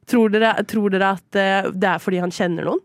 [0.09, 2.81] Tror dere, tror dere at eh, det er fordi han kjenner noen?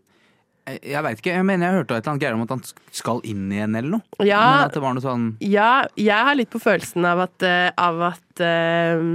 [0.67, 1.35] Jeg, vet veit ikke.
[1.37, 2.63] Jeg mener jeg hørte et eller annet greier om at han
[2.99, 4.25] skal inn igjen eller noe.
[4.27, 7.45] Ja, Men at det var noe sånn Ja, jeg har litt på følelsen av at,
[7.47, 9.05] eh, av at eh,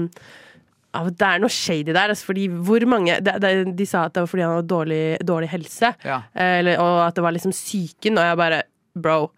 [0.93, 2.12] av at det er noe shady der.
[2.12, 5.05] Altså fordi hvor mange de, de, De sa at det var fordi han hadde dårlig,
[5.29, 5.93] dårlig helse.
[6.05, 6.23] Ja.
[6.37, 8.21] eh, Eller, og at det var liksom psyken.
[8.21, 8.62] Og jeg bare
[8.93, 9.31] Bro.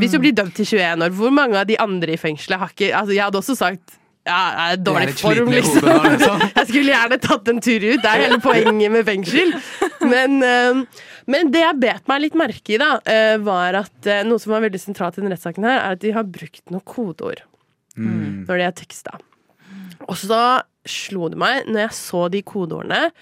[0.00, 2.72] Hvis du blir dømt til 21 år, hvor mange av de andre i fengselet har
[2.72, 5.88] ikke Altså, jeg hadde også sagt ja, jeg er dårlig er form, liksom.
[5.88, 6.44] hodet liksom.
[6.58, 7.98] Jeg skulle gjerne tatt en tur ut.
[8.00, 9.52] Det er hele poenget med fengsel.
[10.08, 14.22] Men, eh, men det jeg bet meg litt merke i, da, eh, var at eh,
[14.24, 16.84] noe som var veldig sentralt i denne rettssaken, her, er at de har brukt noen
[16.88, 17.44] kodeord
[17.94, 18.42] Mm.
[18.48, 19.12] når de har teksta.
[20.08, 20.38] Og så
[20.82, 23.12] slo det meg, når jeg så de kodeordene,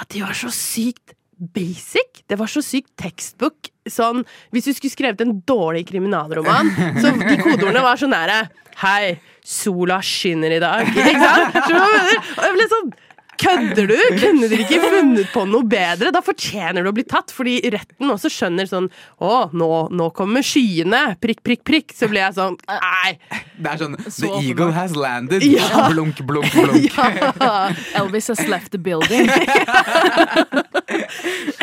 [0.00, 2.22] at de var så sykt basic.
[2.28, 3.68] Det var så sykt textbook.
[3.88, 6.72] Sånn, hvis du skulle skrevet en dårlig kriminalroman,
[7.02, 8.40] så de kodeordene var så nære.
[8.80, 10.88] Hei, sola skinner i dag.
[10.96, 11.62] Ikke sant?
[11.66, 12.74] Skjønner du hva jeg mener?
[12.74, 12.92] Sånn
[13.40, 13.96] Kødder du?
[14.20, 16.10] Kunne dere ikke funnet på noe bedre?
[16.12, 18.90] Da fortjener du å bli tatt, fordi retten også skjønner sånn
[19.24, 21.14] Å, nå, nå kommer skyene.
[21.22, 21.94] Prikk, prikk, prikk.
[21.96, 23.14] Så blir jeg sånn Nei.
[23.56, 25.46] Det er sånn Så The eagle has landed.
[25.46, 25.86] Ja.
[25.88, 26.90] Blunk, blunk, blunk.
[26.92, 27.70] Ja.
[28.02, 29.30] Elvis has left the building.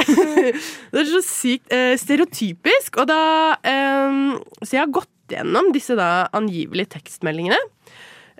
[0.08, 2.97] Det er så sykt eh, stereotypisk.
[3.03, 3.21] Og da
[3.62, 7.59] eh, Så jeg har gått gjennom disse da angivelige tekstmeldingene.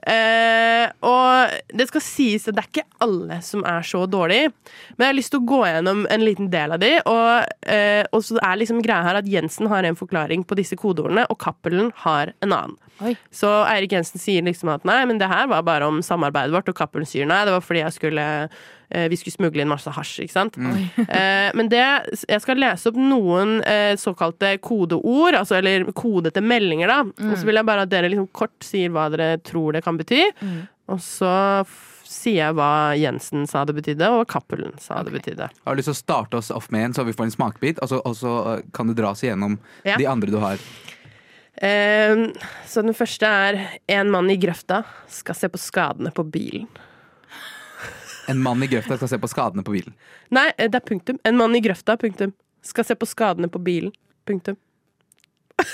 [0.08, 4.54] Eh, og det skal sies at det er ikke alle som er så dårlige.
[4.96, 6.94] Men jeg har lyst til å gå gjennom en liten del av de.
[7.02, 10.78] Og, eh, og så er liksom greia her at Jensen har en forklaring på disse
[10.80, 12.78] kodeordene, og Cappelen har en annen.
[13.04, 13.14] Oi.
[13.34, 16.72] Så Eirik Jensen sier liksom at nei, men det her var bare om samarbeidet vårt,
[16.72, 18.28] og Cappelen sier nei, det var fordi jeg skulle
[18.90, 20.56] vi skulle smugle inn masse hasj, ikke sant.
[21.08, 21.82] Eh, men det
[22.28, 27.02] Jeg skal lese opp noen eh, såkalte kodeord, altså, eller kodete meldinger, da.
[27.32, 29.98] Og så vil jeg bare at dere liksom kort sier hva dere tror det kan
[30.00, 30.24] bety.
[30.88, 31.32] Og så
[31.68, 35.50] f sier jeg hva Jensen sa det betydde, og Cappelen sa det betydde.
[35.68, 37.82] Har du lyst til å starte oss off med en, så vi får en smakebit?
[37.84, 39.98] Og så, og så eh, kan du dra oss igjennom Ja.
[40.00, 40.56] de andre du har.
[41.58, 42.16] Eh,
[42.70, 46.68] så den første er En mann i grøfta skal se på skadene på bilen.
[48.28, 49.94] En mann i grøfta skal se på skadene på bilen.
[50.36, 51.20] Nei, eh, det er punktum.
[51.28, 52.34] En mann i grøfta, punktum.
[52.66, 53.94] Skal se på skadene på bilen.
[54.28, 54.58] Punktum.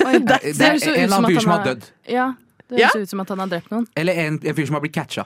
[0.05, 1.87] Oi, Det er en eller annen fyr som har dødd.
[2.07, 2.27] Ja,
[2.69, 2.89] det Ja.
[2.93, 3.87] høres ut som at han har drept noen.
[3.99, 5.25] Eller en, en fyr som har blitt catcha.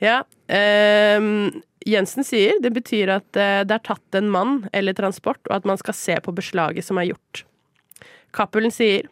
[0.00, 0.20] Ja.
[0.48, 5.56] Um, Jensen sier det betyr at eh, det er tatt en mann eller transport, og
[5.56, 7.44] at man skal se på beslaget som er gjort.
[8.36, 9.08] Cappelen sier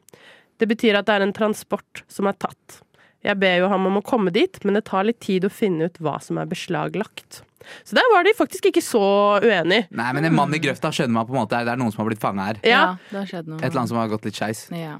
[0.61, 2.81] det betyr at det er en transport som er tatt.
[3.24, 5.88] Jeg ber jo ham om å komme dit, men det tar litt tid å finne
[5.88, 7.42] ut hva som er beslaglagt.
[7.83, 9.02] Så der var de faktisk ikke så
[9.42, 9.88] uenige.
[9.90, 12.05] Nei, men en mann i grøfta skjønner man på en måte Det er noen som
[12.05, 12.61] har blitt fanga her.
[12.62, 12.83] Ja.
[13.11, 13.59] det har skjedd noe.
[13.59, 14.66] Et eller annet som har gått litt skeis.
[14.74, 14.98] Ja.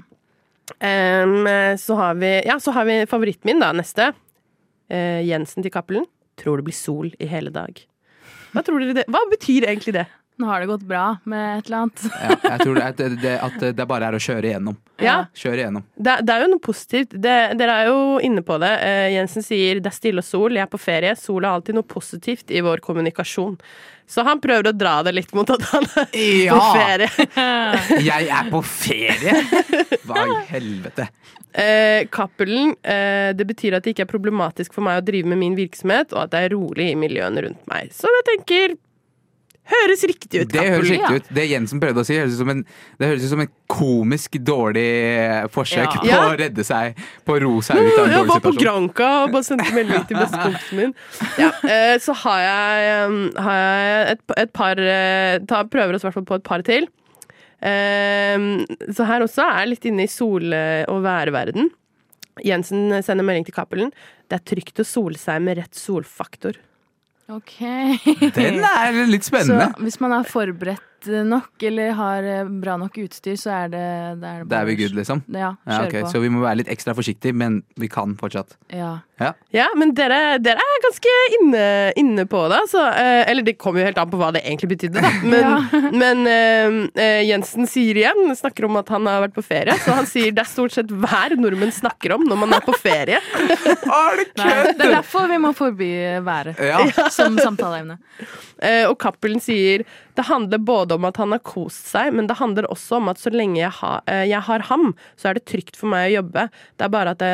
[0.83, 1.47] Um,
[1.79, 4.11] så, har vi, ja, så har vi favoritten min, da, neste.
[4.91, 6.09] Uh, Jensen til Cappelen.
[6.41, 7.79] Tror det blir sol i hele dag.
[8.53, 9.07] Hva tror dere det?
[9.13, 10.07] Hva betyr egentlig det?
[10.37, 12.03] Nå har det gått bra med et eller annet.
[12.13, 14.77] Ja, jeg tror at det, det, at det bare er å kjøre igjennom.
[15.01, 15.85] Ja, Kjøre igjennom.
[15.97, 17.15] det, det er jo noe positivt.
[17.17, 18.71] Det, dere er jo inne på det.
[18.85, 21.15] Uh, Jensen sier det er stille og sol, jeg er på ferie.
[21.21, 23.57] Sol er alltid noe positivt i vår kommunikasjon.
[24.07, 26.61] Så han prøver å dra det litt mot at han er på Ja!
[26.77, 27.09] ferie.
[28.13, 29.35] Jeg er på ferie!
[30.07, 31.09] Hva i helvete?
[31.57, 35.41] Eh, Cappelen, eh, det betyr at det ikke er problematisk for meg å drive med
[35.41, 37.91] min virksomhet, og at det er rolig i miljøene rundt meg.
[37.97, 38.77] Så jeg tenker
[39.67, 41.29] Høres riktig ut, Det høres riktig ut.
[41.35, 42.61] Det Jensen prøvde å si, høres ut som en,
[43.01, 44.85] det høres ut som en komisk dårlig
[45.51, 46.01] forsøk Ja.
[46.01, 46.21] på Ja.
[46.31, 46.95] å redde seg,
[47.27, 49.43] på å ro seg ut av en Jeg dårlig var på granka, Granca og bare
[49.49, 50.95] sendte melding til bestekompisen min.
[51.43, 56.09] Ja, eh, så har jeg, har jeg et, et par eh, ta, Prøver oss i
[56.11, 56.87] hvert fall på et par til.
[57.61, 58.39] Eh,
[58.95, 60.55] så her også er jeg litt inne i sol-
[60.93, 61.71] og værverden.
[62.45, 63.91] Jensen sender melding til Cappelen.
[64.29, 66.55] Det er trygt å sole seg med rett solfaktor.
[67.29, 67.57] Ok.
[68.37, 69.73] Den er litt Så spennende.
[69.83, 70.83] hvis man er forberedt
[71.27, 73.83] nok eller har eh, bra nok utstyr, så er det
[74.23, 75.23] Da er, det er vi bare- good, liksom.
[75.31, 76.03] Ja, Ja, okay.
[76.03, 76.11] på.
[76.11, 78.57] Så vi må være litt ekstra forsiktige, men vi kan fortsatt.
[78.75, 79.01] Ja.
[79.19, 81.63] Ja, men dere, dere er ganske inne,
[81.97, 82.63] inne på det.
[82.73, 85.11] Så, Eh, eller det kommer jo helt an på hva det egentlig betydde, da.
[85.33, 89.75] Men, men eh, eh, Jensen sier igjen, snakker om at han har vært på ferie.
[89.85, 92.75] Så han sier det er stort sett hver nordmenn snakker om når man er på
[92.79, 93.21] ferie.
[93.97, 95.91] Er det Nei, det er derfor vi må forby
[96.27, 96.81] været Ja.
[97.13, 97.99] som samtaleemne.
[98.63, 99.85] Eh, og Cappelen sier
[100.17, 103.21] det handler både om at han har kost seg, men det handler også om at
[103.21, 106.15] så lenge jeg, ha, eh, jeg har ham, så er det trygt for meg å
[106.23, 106.47] jobbe.
[106.81, 107.33] Det er bare at det,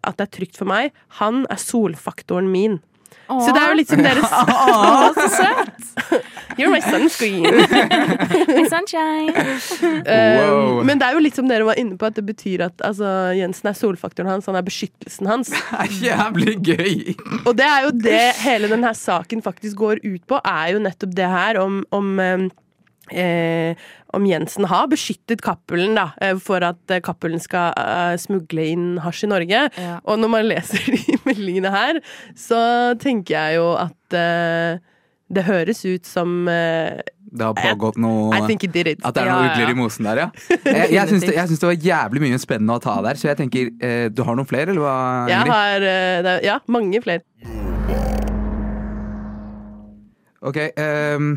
[0.00, 0.96] at det er trygt for meg.
[1.22, 2.80] Han er solfaktoren min.
[3.26, 4.30] Så det er jo litt som deres
[6.56, 7.42] You're my sunscreen.
[8.56, 9.32] my Sunshine!
[10.06, 10.82] Eh, Wow.
[10.86, 13.08] Men det er jo litt som dere var inne på, at det betyr at altså,
[13.36, 15.50] Jensen er solfaktoren hans, han er beskyttelsen hans.
[15.52, 16.96] Det er jævlig gøy!
[17.44, 21.12] Og det er jo det hele denne saken faktisk går ut på, er jo nettopp
[21.18, 22.08] det her om, om
[23.12, 23.76] eh,
[24.16, 28.86] om Jensen har beskyttet Cappelen da, eh, for at eh, Cappelen skal eh, smugle inn
[29.04, 29.64] hasj i Norge.
[29.76, 29.96] Ja.
[30.04, 32.00] Og når man leser de meldingene her,
[32.38, 32.60] så
[33.02, 34.78] tenker jeg jo at eh,
[35.26, 37.00] det høres ut som eh,
[37.36, 39.00] Det har pågått noe I think he did it.
[39.02, 39.74] At det er noen noe ja, ugler ja.
[39.74, 40.28] i mosen der, ja.
[40.76, 43.32] Jeg, jeg syns det, jeg syns det var jævlig mye spennende å ta der, så
[43.32, 44.96] jeg tenker eh, Du har noen flere, eller hva?
[45.32, 47.26] Jeg har eh, det, er- Ja, mange flere.
[50.46, 51.32] Ok, ehm,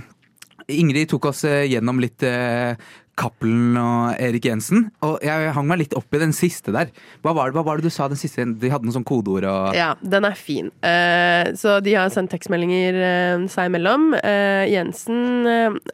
[0.70, 2.76] Ingrid tok oss eh, gjennom litt eh,
[3.20, 4.88] Cappelen og Erik Jensen.
[5.06, 6.92] Og jeg hang meg litt opp i den siste der.
[7.26, 8.46] Hva var det, hva var det du sa den siste?
[8.62, 10.72] De hadde noen sånn kodeord og Ja, den er fin.
[10.86, 14.14] Uh, så de har sendt tekstmeldinger uh, seg imellom.
[14.16, 15.50] Uh, Jensen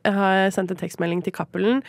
[0.05, 1.81] har sendt en tekstmelding til Cappelen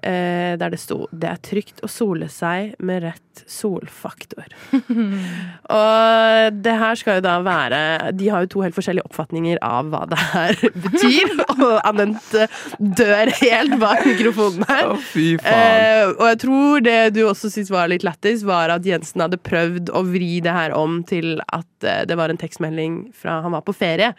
[0.00, 4.52] der det sto 'Det er trygt å sole seg med rett solfaktor'.
[5.80, 9.90] og det her skal jo da være De har jo to helt forskjellige oppfatninger av
[9.92, 11.34] hva det her betyr.
[11.58, 12.32] og Anent
[12.78, 14.90] dør helt bak mikrofonen her.
[14.94, 15.10] Oh.
[15.20, 19.40] Eh, og jeg tror det du også syntes var litt lættis, var at Jensen hadde
[19.40, 23.56] prøvd å vri det her om til at eh, det var en tekstmelding fra han
[23.56, 24.12] var på ferie.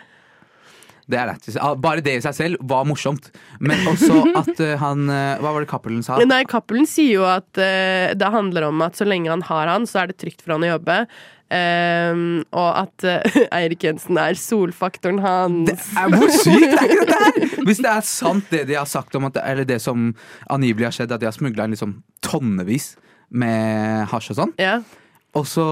[1.11, 1.57] Det er lættis.
[1.59, 3.29] Ah, Bare det i seg selv var morsomt.
[3.59, 6.21] Men også at eh, han eh, Hva var det Cappelen sa?
[6.23, 9.87] Nei, Cappelen sier jo at eh, det handler om at så lenge han har han,
[9.89, 11.03] så er det trygt for han å jobbe.
[11.51, 15.67] Um, og at uh, Eirik Jensen er solfaktoren hans.
[15.67, 17.55] Det er, hvor sykt er ikke dette her?!
[17.67, 20.13] Hvis det er sant det de har sagt om at det, Eller det som
[20.47, 22.93] angivelig har skjedd, at de har smugla inn liksom tonnevis
[23.35, 24.79] med hasj og sånn, Ja.
[25.31, 25.65] Og så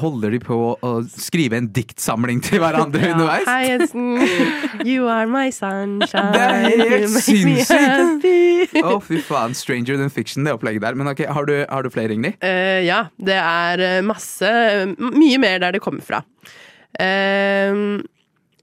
[0.00, 3.44] holder de på å skrive en diktsamling til hverandre underveis.
[3.44, 4.86] Hei, Jensen.
[4.88, 6.32] You are my sunshine.
[6.32, 8.78] Det er helt sinnssykt.
[8.80, 9.56] Å, fy faen.
[9.58, 10.96] Stranger than fiction, det opplegget der.
[10.96, 12.40] Men ok, har du, har du flere, Ingrid?
[12.40, 14.48] Uh, ja, det er eh, masse
[14.96, 16.22] Mye mer der det kommer fra.
[16.96, 18.00] Uh,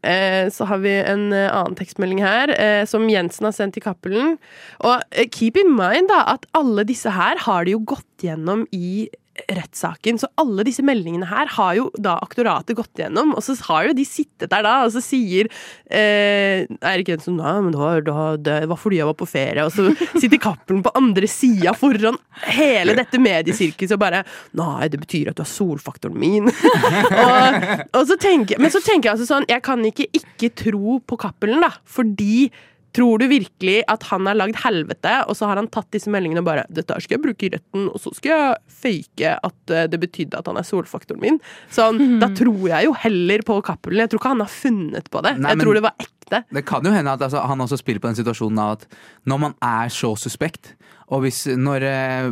[0.01, 2.57] uh, så har vi en annen tekstmelding her,
[2.89, 4.39] som Jensen har sendt til Cappelen.
[4.81, 9.12] Og keep in mind da, at alle disse her har de jo gått gjennom i
[9.47, 10.19] rettssaken.
[10.21, 13.95] Så alle disse meldingene her har jo da aktoratet gått gjennom, og så har jo
[13.97, 15.49] de sittet der da, og så sier
[15.89, 19.71] eh, Eirik Jensen Nei, men da, da, det var- fordi jeg var på ferie, og
[19.75, 22.17] så sitter Cappelen på andre sida foran
[22.49, 24.23] hele dette mediesirkuset og bare
[24.58, 26.49] Nei, det betyr at du har solfaktoren min.
[27.23, 27.60] og,
[27.95, 31.17] og så tenker, men så tenker jeg altså sånn Jeg kan ikke ikke tro på
[31.19, 32.49] Cappelen, da, fordi
[32.95, 36.41] Tror du virkelig at han har lagd helvete, og så har han tatt disse meldingene
[36.41, 39.88] og bare 'Dette skal jeg bruke i retten, og så skal jeg fake at eh,
[39.91, 41.41] det betydde at han er solfaktoren min'.
[41.69, 44.02] Sånn, Da tror jeg jo heller på Cappelen.
[44.02, 45.38] Jeg tror ikke han har funnet på det.
[45.38, 46.43] Nei, jeg tror det var ekte.
[46.49, 48.88] Det kan jo hende at altså, han også spiller på den situasjonen av at
[49.25, 50.75] når man er så suspekt,
[51.10, 52.28] og hvis når eh,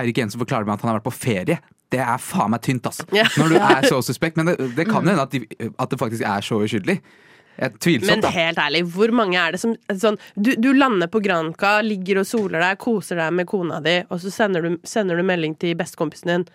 [0.00, 1.58] Eirik Jensen forklarer meg at han har vært på ferie
[1.92, 3.06] det er faen meg tynt, altså.
[3.14, 3.30] Yeah.
[3.38, 4.36] Når du er så suspekt.
[4.36, 6.98] Men det, det kan jo hende at, de, at det faktisk er så uskyldig.
[7.58, 8.30] Jeg Men da.
[8.30, 12.28] helt ærlig, hvor mange er det som sånn, du, du lander på Granca, ligger og
[12.28, 15.74] soler deg, koser deg med kona di, og så sender du, sender du melding til
[15.78, 16.46] bestekompisen din.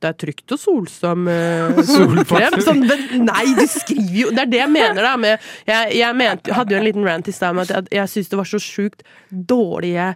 [0.00, 2.56] Det er trygt å solstå med solkrem.
[2.64, 2.86] Sånn,
[3.26, 5.12] nei, du skriver jo Det er det jeg mener, da.
[5.20, 8.12] Med, jeg jeg mente, hadde jo en liten rant i stad om at jeg, jeg
[8.14, 10.14] syns det var så sjukt dårlige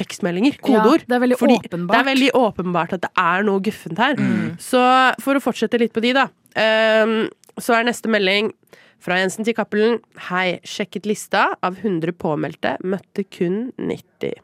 [0.00, 0.58] tekstmeldinger.
[0.64, 1.04] Kodeord.
[1.04, 1.94] Ja, det er veldig Fordi åpenbart.
[1.94, 4.18] Det er veldig åpenbart at det er noe guffent her.
[4.58, 4.82] Så
[5.22, 6.26] for å fortsette litt på de, da.
[6.58, 7.20] Um,
[7.60, 8.50] så er neste melding
[9.00, 9.98] fra Jensen til Cappelen.
[10.28, 14.38] Hei, sjekket lista av 100 påmeldte, møtte kun 90.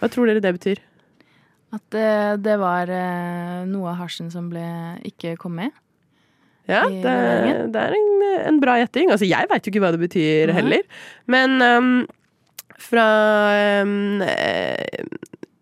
[0.00, 0.82] Hva tror dere det betyr?
[1.70, 2.10] At det,
[2.44, 4.64] det var eh, noe av hasjen som ble
[5.06, 5.74] ikke kom med.
[6.70, 7.12] Ja, det,
[7.74, 8.08] det er en,
[8.52, 9.10] en bra gjetting.
[9.10, 10.84] Altså, jeg veit jo ikke hva det betyr heller.
[11.30, 11.92] Men um,
[12.80, 13.06] fra
[14.22, 15.04] eh,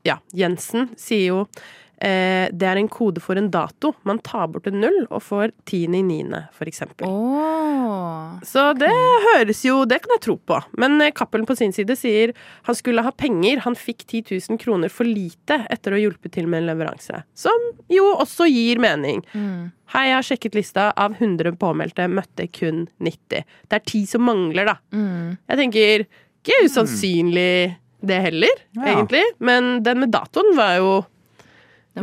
[0.06, 3.90] Ja, Jensen sier jo eh, det er en kode for en dato.
[4.06, 7.08] Man tar bort en null og får tiende i niende, for eksempel.
[7.10, 8.38] Åh.
[8.46, 8.90] Så det
[9.24, 10.58] høres jo Det kan jeg tro på.
[10.78, 12.32] Men eh, Cappelen på sin side sier
[12.68, 13.62] han skulle ha penger.
[13.64, 17.22] Han fikk 10 000 kroner for lite etter å ha hjulpet til med en leveranse.
[17.38, 17.58] Som
[17.90, 19.24] jo også gir mening.
[19.34, 19.70] Mm.
[19.94, 20.88] Hei, jeg har sjekket lista.
[21.00, 23.42] Av 100 påmeldte møtte kun 90.
[23.68, 24.78] Det er ti som mangler, da.
[24.94, 25.36] Mm.
[25.48, 26.06] Jeg tenker
[26.38, 28.84] ikke usannsynlig det heller, Ja.
[28.92, 29.24] egentlig.
[29.42, 30.90] Men den med datoen var jo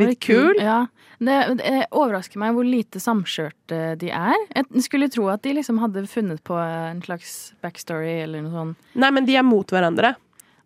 [0.02, 0.60] Litt kul.
[0.60, 0.86] Ja.
[1.18, 4.36] Det, det overrasker meg hvor lite samkjørte de er.
[4.56, 8.94] Jeg skulle tro at de liksom hadde funnet på en slags backstory eller noe sånt.
[9.00, 10.16] Nei, men de er mot hverandre.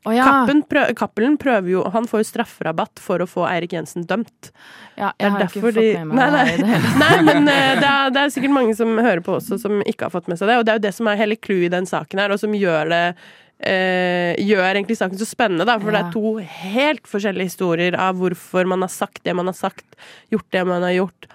[0.07, 0.23] Oh, ja.
[0.23, 4.53] Kappen prø Cappelen prøver jo Han får jo strafferabatt for å få Eirik Jensen dømt.
[4.95, 6.53] ja jeg har ikke fått de med meg Nei, nei.
[6.55, 6.79] det.
[7.03, 10.07] Nei, men eh, det er, det er sikkert mange som hører på også, som ikke
[10.07, 10.55] har fått med seg det.
[10.61, 12.55] Og det er jo det som er hele clouet i den saken her, og som
[12.55, 13.03] gjør det
[13.59, 15.77] eh, gjør egentlig saken så spennende, da.
[15.81, 16.33] For det er to
[16.69, 19.85] helt forskjellige historier av hvorfor man har sagt det man har sagt,
[20.31, 21.29] gjort det man har gjort.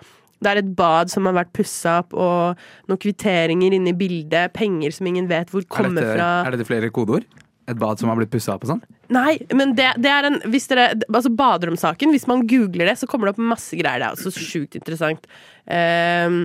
[0.45, 2.59] Det er et bad som har vært pussa opp, og
[2.91, 4.53] noen kvitteringer inne i bildet.
[4.57, 6.29] Penger som ingen vet hvor Er kommer dette, fra.
[6.45, 7.25] er dette flere kodeord?
[7.65, 8.83] Et bad som har blitt pussa opp og sånn?
[9.15, 13.09] Nei, men det, det er en hvis dere, Altså baderomssaken, hvis man googler det, så
[13.09, 14.03] kommer det opp masse greier.
[14.03, 15.25] Det er også sjukt interessant.
[15.73, 16.43] Ehm,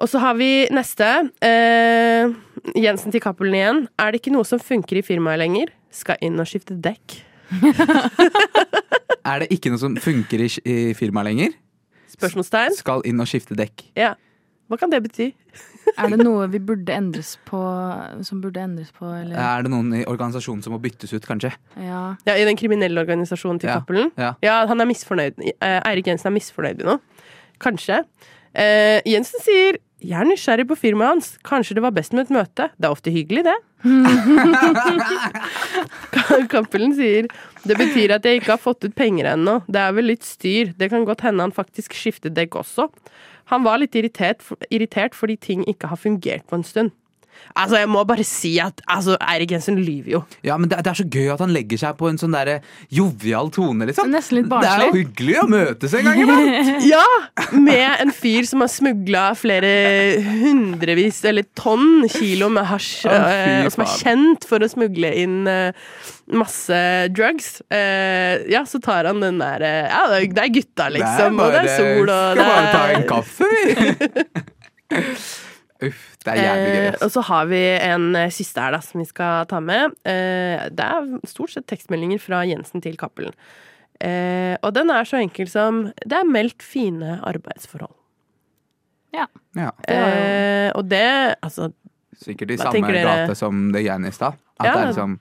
[0.00, 1.12] og så har vi neste.
[1.46, 2.32] Eh,
[2.76, 3.82] Jensen til Cappelen igjen.
[4.00, 5.72] Er det ikke noe som funker i firmaet lenger?
[5.94, 7.18] Skal inn og skifte dekk.
[9.30, 11.52] Er det ikke noe som funker i, i firmaet lenger?
[12.10, 12.74] Spørsmålstegn.
[12.78, 13.84] Skal inn og skifte dekk.
[13.98, 14.14] Ja.
[14.70, 15.26] Hva kan det bety?
[15.98, 17.58] Er det noe vi burde endres på,
[18.26, 19.34] som burde endres på, eller?
[19.34, 21.50] Er det noen i organisasjonen som må byttes ut, kanskje?
[21.82, 22.02] Ja.
[22.28, 24.12] Ja, I den kriminelle organisasjonen til Ja, Cappelen?
[24.16, 24.32] ja.
[24.70, 25.40] han er misfornøyd.
[25.42, 27.00] Eh, Eirik Jensen er misfornøyd i noe.
[27.60, 28.00] Kanskje.
[28.54, 31.26] Eh, Jensen sier jeg er nysgjerrig på firmaet hans.
[31.46, 32.68] Kanskje det var best med et møte.
[32.76, 33.56] Det er ofte hyggelig, det.
[36.52, 37.28] Cappelen sier
[37.64, 39.58] det betyr at jeg ikke har fått ut penger ennå.
[39.68, 40.72] Det er vel litt styr.
[40.76, 42.88] Det kan godt hende han faktisk skiftet dekk også.
[43.52, 46.94] Han var litt irritert, irritert fordi ting ikke har fungert på en stund.
[47.58, 50.20] Altså, jeg må bare si at altså, Eirik Jensen lyver jo.
[50.46, 52.60] Ja, men det, det er så gøy at han legger seg på en sånn derre
[52.94, 54.10] jovial tone, liksom.
[54.12, 56.86] Nesten litt Det er jo hyggelig å møtes en gang iblant.
[56.90, 57.04] Ja!
[57.56, 59.72] Med en fyr som har smugla flere
[60.24, 65.10] hundrevis, eller tonn kilo med hasj, oh, eh, og som er kjent for å smugle
[65.20, 65.74] inn eh,
[66.30, 67.56] masse drugs.
[67.72, 71.40] Uh, ja, så tar han den der eh, Ja, det er- det er gutta, liksom,
[71.42, 75.40] og det er sol, og Skal det bare ta en er kaffe, vi.
[75.82, 76.86] Uff, det er jævlig gøy.
[76.90, 79.94] Eh, og så har vi en eh, siste her da, som vi skal ta med.
[80.04, 83.32] Eh, det er stort sett tekstmeldinger fra Jensen til Cappelen.
[84.00, 87.92] Eh, og den er så enkel som Det er meldt fine arbeidsforhold.
[89.12, 89.26] Ja,
[89.90, 91.72] Eh, og det Altså,
[92.16, 94.36] sikkert i samme gate som det Jenny i stad.
[94.60, 94.72] At Ja.
[94.74, 95.18] det er liksom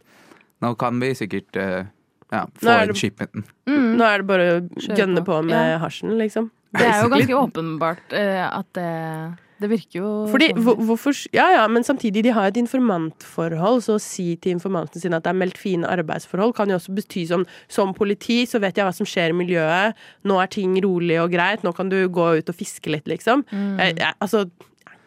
[0.61, 1.85] Nå kan vi sikkert eh,
[2.31, 3.43] ja, få inn shipmenten.
[3.65, 3.95] Mm.
[3.97, 4.61] nå er det bare å
[4.95, 5.39] gønne på.
[5.39, 5.77] på med Ja.
[5.79, 6.51] hasjen, liksom.
[6.73, 10.63] Det er jo ganske åpenbart eh, at det Det virker jo Fordi, sånn.
[10.63, 15.03] hvor, hvorfor Ja ja, men samtidig, de har et informantforhold, så å si til informantene
[15.03, 18.61] sine at det er meldt fine arbeidsforhold, kan jo også bety som som politi, så
[18.63, 19.99] vet jeg hva som skjer i miljøet.
[20.27, 23.43] Nå er ting rolig og greit, nå kan du gå ut og fiske litt, liksom.
[23.51, 23.77] Mm.
[23.81, 24.45] Jeg, jeg, altså,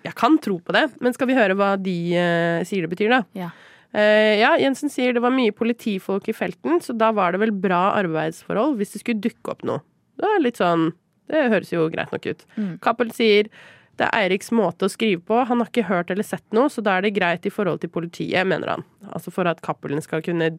[0.04, 3.12] jeg kan tro på det, men skal vi høre hva de uh, sier det betyr,
[3.12, 3.22] da?
[3.38, 3.50] Ja.
[3.92, 7.52] Uh, ja, Jensen sier det var mye politifolk i felten, så da var det vel
[7.52, 9.84] bra arbeidsforhold hvis det skulle dukke opp noe.
[10.20, 10.90] Det er litt sånn
[11.32, 12.42] Det høres jo greit nok ut.
[12.58, 12.74] Mm.
[12.84, 13.48] Cappell sier
[14.00, 15.42] det er Eiriks måte å skrive på.
[15.48, 17.92] Han har ikke hørt eller sett noe, så da er det greit i forhold til
[17.92, 18.86] politiet, mener han.
[19.12, 20.54] Altså for at Cappelen skal kunne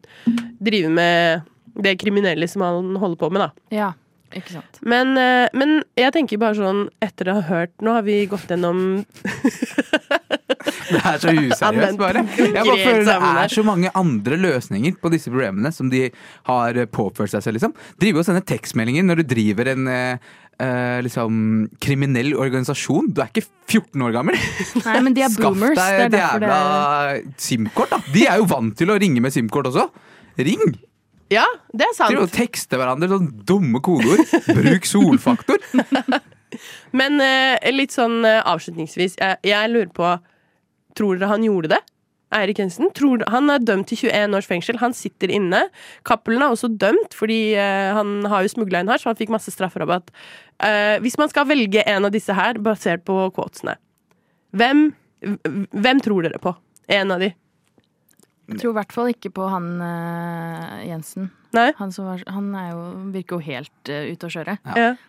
[0.62, 3.50] drive med det kriminelle som han holder på med, da.
[3.74, 3.90] Ja,
[4.34, 4.78] ikke sant.
[4.82, 8.50] Men, eh, men jeg tenker bare sånn, etter å ha hørt Nå har vi gått
[8.50, 9.04] gjennom
[10.84, 12.22] Det er så useriøst, bare.
[12.38, 16.06] Jeg bare føler det er så mange andre løsninger på disse problemene som de
[16.48, 17.74] har eh, påført seg selv, liksom.
[18.00, 19.88] Drive og sende tekstmeldinger når du driver en
[20.62, 21.36] eh, liksom
[21.82, 23.10] kriminell organisasjon.
[23.14, 24.38] Du er ikke 14 år gammel.
[24.84, 25.78] Nei, men de er boomers.
[25.78, 26.58] Det deg et jævla
[27.46, 28.00] SIM-kort, da.
[28.14, 29.88] De er jo vant til å ringe med SIM-kort også.
[30.40, 30.76] Ring!
[31.32, 32.12] Ja, det er sant.
[32.12, 34.22] Til å tekste hverandre sånn dumme kodeord.
[34.52, 35.62] Bruk solfaktor.
[36.98, 40.14] Men eh, litt sånn eh, avslutningsvis, jeg, jeg lurer på
[40.94, 41.80] Tror dere han gjorde det?
[42.34, 42.90] Eirik Jensen?
[42.96, 44.80] Tror, han er dømt til 21 års fengsel.
[44.82, 45.64] Han sitter inne.
[46.08, 49.32] Cappelen er også dømt, fordi eh, han har jo smugla inn hasj, så han fikk
[49.34, 50.10] masse strafferabatt.
[50.64, 53.76] Eh, hvis man skal velge en av disse her, basert på quotesene,
[54.54, 54.88] hvem,
[55.74, 56.54] hvem tror dere på?
[56.94, 57.32] En av de?
[58.50, 61.30] Jeg tror i hvert fall ikke på han uh, Jensen.
[61.54, 61.68] Nei?
[61.78, 62.80] Han, som var, han er jo,
[63.14, 64.58] virker jo helt uh, ute å kjøre.
[64.76, 64.94] Ja.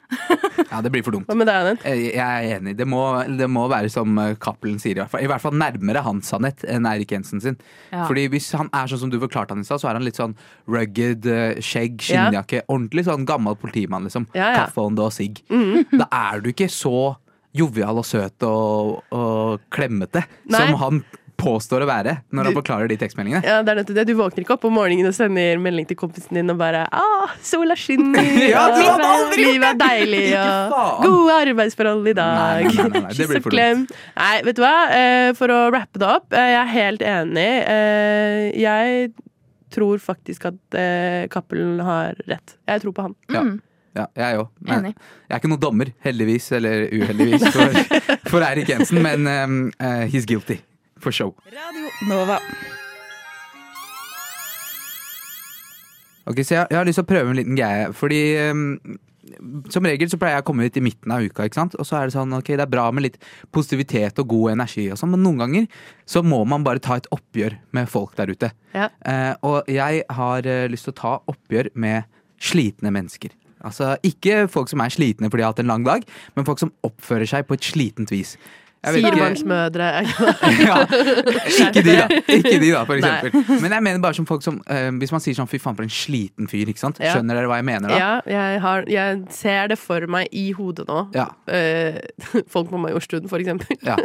[0.65, 1.27] Ja, det blir for dumt.
[1.29, 1.91] Hva med deg, Anette?
[1.91, 2.73] Jeg jeg er enig.
[2.79, 2.99] Det må,
[3.37, 5.23] det må være som eh, Cappelen sier, i hvert fall.
[5.23, 7.57] I hvert fall nærmere hans sannhet enn Eirik Jensen sin.
[7.91, 8.05] Ja.
[8.09, 10.19] Fordi hvis han er sånn som du forklarte han i stad, så er han litt
[10.19, 10.33] sånn
[10.71, 12.25] rugged, eh, skjegg, Ja.
[12.25, 12.63] skinnjakke.
[12.71, 14.27] Ordentlig sånn gammel politimann, liksom.
[14.33, 14.63] Ja, ja.
[14.65, 15.43] Kaffeånde og sigg.
[15.51, 15.85] Mm.
[16.01, 17.15] Da er du ikke så
[17.55, 20.59] jovial og søt og, og klemmete Nei.
[20.59, 21.03] som han
[21.37, 23.43] påstår å være når han forklarer de tekstmeldingene.
[23.45, 24.05] Ja, det er nettopp det.
[24.09, 27.33] Du våkner ikke opp om morgenen og sender melding til kompisen din og bare ah,
[27.43, 28.23] 'Sola skinner,
[28.53, 32.39] Ja, du og aldri gjort livet er deilig', og 'gode arbeidsforhold i dag'.
[32.39, 33.93] Nei, nei, nei, nei, det blir for dumt.
[34.15, 34.73] Nei, vet du hva?
[34.95, 37.51] Eh, For å rappe det opp, eh, jeg er helt enig.
[37.67, 39.11] Eh, Jeg
[39.75, 40.75] tror faktisk at
[41.33, 42.55] Cappelen har rett.
[42.67, 43.15] Jeg tror på han.
[43.29, 43.41] Ja.
[43.43, 43.57] Mm,
[43.95, 44.47] Ja, jeg òg.
[44.67, 44.93] Jeg
[45.31, 47.71] er ikke noen dommer, heldigvis eller uheldigvis, for,
[48.31, 50.57] for Eirik Jensen, men um, uh, he's guilty.
[51.01, 51.35] For show.
[51.51, 52.39] Radio Nova.
[56.25, 58.63] Ok, så jeg, jeg har lyst til å prøve en liten greie, fordi um,
[59.73, 61.77] som regel så pleier jeg å komme ut i midten av uka, ikke sant?
[61.77, 63.19] Og så er det sånn, ok, det er bra med litt
[63.53, 65.69] positivitet og god energi og sånn, men noen ganger
[66.09, 68.51] så må man bare ta et oppgjør med folk der ute.
[68.73, 68.89] Ja.
[69.05, 72.09] Uh, og jeg har uh, lyst til å ta oppgjør med
[72.41, 73.35] slitne mennesker.
[73.65, 76.61] Altså ikke folk som er slitne fordi de har hatt en lang dag, men folk
[76.61, 78.35] som oppfører seg på et slitent vis.
[78.93, 79.89] Firebarnsmødre.
[80.67, 80.77] ja,
[81.65, 82.05] ikke de, da.
[82.27, 83.59] Ikke de da, for Nei.
[83.61, 85.85] Men jeg mener bare som folk som uh, Hvis man sier sånn 'fy faen, for
[85.85, 87.01] en sliten fyr', ikke sant?
[87.01, 87.99] Skjønner dere hva jeg mener da?
[87.99, 91.05] Ja, jeg, har, jeg ser det for meg i hodet nå.
[91.15, 91.29] Ja.
[91.49, 91.99] Uh,
[92.53, 93.77] folk på Majorstuen, for eksempel.
[93.85, 93.97] Ja,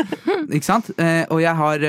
[0.48, 0.92] ikke sant?
[0.98, 1.88] Uh, og jeg har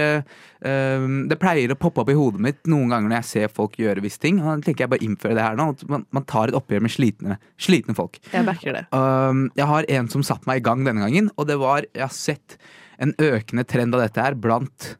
[0.61, 4.03] Det pleier å poppe opp i hodet mitt noen ganger når jeg ser folk gjøre
[4.03, 4.37] visse ting.
[4.43, 5.71] Og da tenker jeg bare innføre det her nå.
[5.89, 8.19] Man, man tar et oppgjør med slitne, slitne folk.
[8.29, 8.83] Jeg backer det.
[8.93, 12.05] Um, jeg har en som satte meg i gang denne gangen, og det var Jeg
[12.05, 12.59] har sett
[13.02, 14.95] en økende trend av dette her blant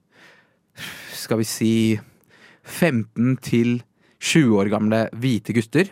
[1.18, 1.74] Skal vi si
[2.66, 3.82] 15 til
[4.22, 5.90] 20 år gamle hvite gutter.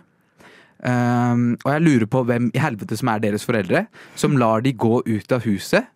[0.80, 3.84] Um, og jeg lurer på hvem i helvete som er deres foreldre,
[4.16, 5.90] som lar de gå ut av huset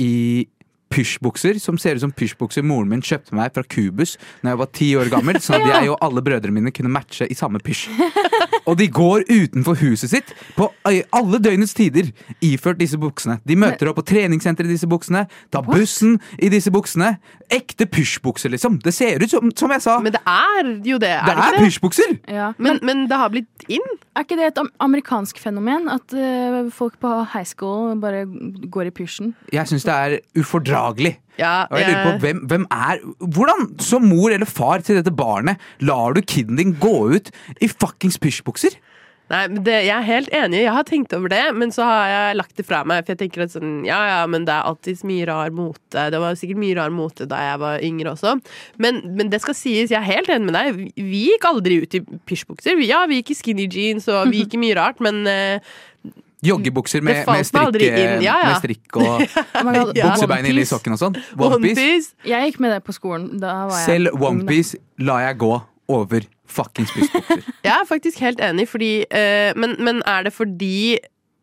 [0.00, 0.46] i
[0.90, 4.70] pysjbukser som ser ut som pysjbukser moren min kjøpte meg fra Cubus Når jeg var
[4.76, 7.88] ti år gammel, sånn at jeg og alle brødrene mine kunne matche i samme pysj.
[8.68, 12.10] Og de går utenfor huset sitt på alle døgnets tider
[12.44, 13.38] iført disse buksene.
[13.46, 17.14] De møter opp på treningssenter i disse buksene, tar bussen i disse buksene.
[17.50, 18.78] Ekte pysjbukser, liksom.
[18.84, 21.46] Det ser ut som, som jeg sa, Men det er jo det, er det det
[21.48, 22.14] er pysjbukser!
[22.30, 22.52] Ja.
[22.58, 23.86] Men, men det har blitt inn.
[24.14, 25.88] Er ikke det et amerikansk fenomen?
[25.90, 28.26] At uh, folk på high school bare
[28.70, 29.34] går i pysjen?
[29.54, 30.79] Jeg syns det er ufordragelig.
[31.40, 35.12] Ja, Og jeg lurer på hvem, hvem er Hvordan, som mor eller far til dette
[35.16, 38.76] barnet, lar du kiden din gå ut i fuckings pysjbukser?
[39.30, 42.36] Nei, det, Jeg er helt enig, jeg har tenkt over det, men så har jeg
[42.40, 43.04] lagt det fra meg.
[43.06, 46.08] For jeg tenker at sånn, ja ja, men det er alltid mye rar mote.
[46.10, 48.32] Det var sikkert mye rar mote da jeg var yngre også.
[48.82, 50.80] Men, men det skal sies, jeg er helt enig med deg.
[50.98, 52.82] Vi- gikk aldri ut i pysjbukser.
[52.82, 55.62] Ja, vi gikk i skinny jeans, og vi gikk i mye rart, men eh,
[56.46, 57.80] Joggebukser med, med, strikk.
[57.84, 58.36] Ja, ja.
[58.46, 59.24] med strikk og
[59.98, 60.06] Ja.
[60.08, 61.18] buksebein inni sokken og sånn.
[61.36, 62.14] Onepiece.
[62.24, 63.34] Jeg gikk med det på skolen.
[63.42, 65.52] Da var jeg Selv onepiece lar jeg gå
[65.90, 67.42] over fuckings pysjbukser.
[67.66, 70.98] Jeg er faktisk helt enig, fordi uh, men, men er det fordi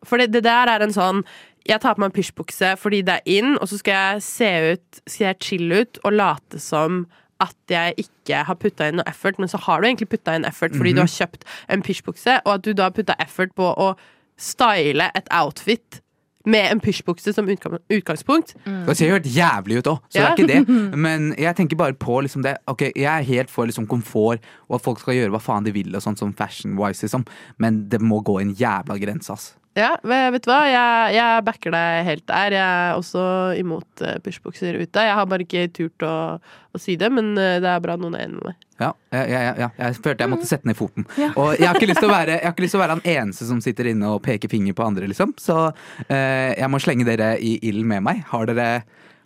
[0.07, 1.23] For det, det der er en sånn
[1.67, 4.51] Jeg tar på meg en pysjbukse fordi det er in, og så skal jeg se
[4.73, 7.05] ut Skal jeg chille ut og late som
[7.43, 10.45] at jeg ikke har putta inn noe effort, men så har du egentlig putta inn
[10.47, 13.67] effort fordi du har kjøpt en pysjbukse, og at du da har putta effort på
[13.77, 13.91] å
[14.37, 16.01] style et outfit
[16.47, 17.83] med en pysjbukse som utgangspunkt.
[17.91, 18.53] utgangspunkt.
[18.87, 20.35] Det ser jo helt jævlig ut òg, så Ja.
[20.35, 20.95] det er ikke det.
[21.05, 24.75] Men jeg tenker bare på liksom det Ok, jeg er helt for liksom komfort, og
[24.79, 27.25] at folk skal gjøre hva faen de vil, og sånn som fashion-wise, liksom.
[27.59, 29.55] Men det må gå en jævla grense, ass.
[29.77, 30.61] Ja, vet du hva?
[30.65, 32.55] Jeg, jeg backer deg helt der.
[32.57, 33.23] Jeg er også
[33.59, 35.03] imot pushbokser ute.
[35.05, 38.17] Jeg har bare ikke turt å, å si det, men eh, det er bra noen
[38.17, 38.63] er enig med meg.
[38.77, 41.05] Ja, jeg, jeg, jeg, jeg følte jeg måtte sette ned foten.
[41.17, 41.29] Ja.
[41.33, 42.97] Og jeg har, ikke lyst til å være, jeg har ikke lyst til å være
[42.97, 45.33] han eneste som sitter inne og peker finger på andre, liksom.
[45.41, 45.59] Så
[46.07, 48.25] eh, jeg må slenge dere i ilden med meg.
[48.33, 48.69] Har dere,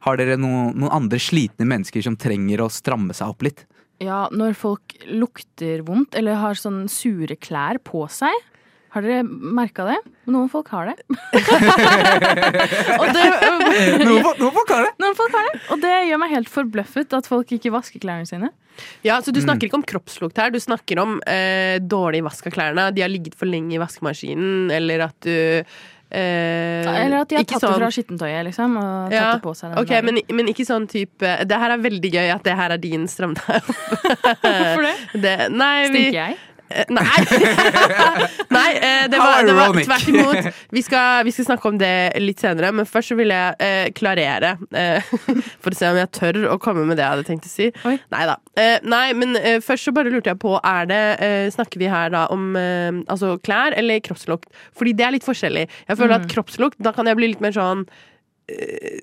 [0.08, 3.66] har dere noen, noen andre slitne mennesker som trenger å stramme seg opp litt?
[4.02, 8.34] Ja, når folk lukter vondt eller har sånn sure klær på seg.
[8.92, 9.98] Har dere merka det?
[10.28, 10.98] Noen folk har det.
[13.00, 13.24] og det
[14.04, 14.92] Noen, folk- noen folk har det!
[15.00, 15.62] noen folk har det.
[15.72, 18.52] Og det gjør meg helt forbløffet at folk ikke vasker klærne sine.
[19.06, 22.56] Ja, så Du snakker ikke om kroppslukt her, du snakker om eh, dårlig vask av
[22.56, 22.90] klærne.
[22.96, 25.64] De har ligget for lenge i vaskemaskinen, eller at du eh,
[26.12, 28.76] Eller at de har tatt tatt det sånn- fra skittentøyet, liksom.
[28.80, 31.76] Og tatt Ja, det på seg den Ok, men, men ikke sånn type Det her
[31.78, 33.36] er veldig gøy at det her er din stram.
[33.48, 34.96] Hvorfor det?
[35.28, 36.40] Det, nei, vi, Stinker jeg?
[36.72, 37.06] Eh, Nei!
[38.56, 40.50] Nei, eh, det var, det var tvert imot.
[40.72, 41.92] Vi skal, vi skal snakke om det
[42.24, 44.56] litt senere, men først så vil jeg eh, klarere.
[44.76, 45.12] Eh,
[45.64, 47.70] for å se om jeg tør å komme med det jeg hadde tenkt å si.
[47.88, 47.96] Oi.
[48.14, 48.38] Nei da.
[48.60, 51.90] Eh, nei, men eh, først så bare lurte jeg på, er det eh, Snakker vi
[51.92, 54.50] her da om eh, altså klær eller kroppslukt?
[54.78, 55.68] Fordi det er litt forskjellig.
[55.88, 57.86] Jeg føler at kroppslukt, da kan jeg bli litt mer sånn
[58.52, 59.02] eh,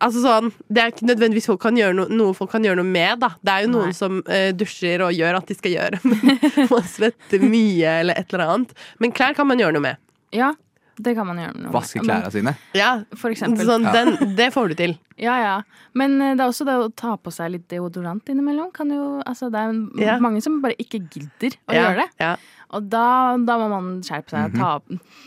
[0.00, 2.88] Altså sånn, Det er ikke nødvendigvis folk kan gjøre no, noe folk kan gjøre noe
[2.88, 3.18] med.
[3.20, 3.96] da Det er jo noen Nei.
[3.98, 6.00] som uh, dusjer og gjør at de skal gjøre,
[6.72, 8.74] man svetter mye eller et eller annet.
[8.98, 10.00] Men klær kan man gjøre noe med.
[10.32, 10.54] Ja,
[11.00, 11.54] det kan man gjøre.
[11.56, 11.72] noe med.
[11.74, 12.56] Vaske klærne sine.
[12.76, 13.64] Ja, For eksempel.
[13.68, 14.96] sånn, den, Det får du til.
[15.20, 15.56] Ja, ja.
[15.94, 18.70] Men eh, det er også det å ta på seg litt deodorant innimellom.
[18.76, 20.18] Kan jo, altså, det er Ja.
[20.22, 22.08] mange som bare ikke gidder å Ja, gjøre det.
[22.24, 22.36] Ja.
[22.70, 24.52] Og da, da må man skjerpe seg.
[24.54, 24.76] ta,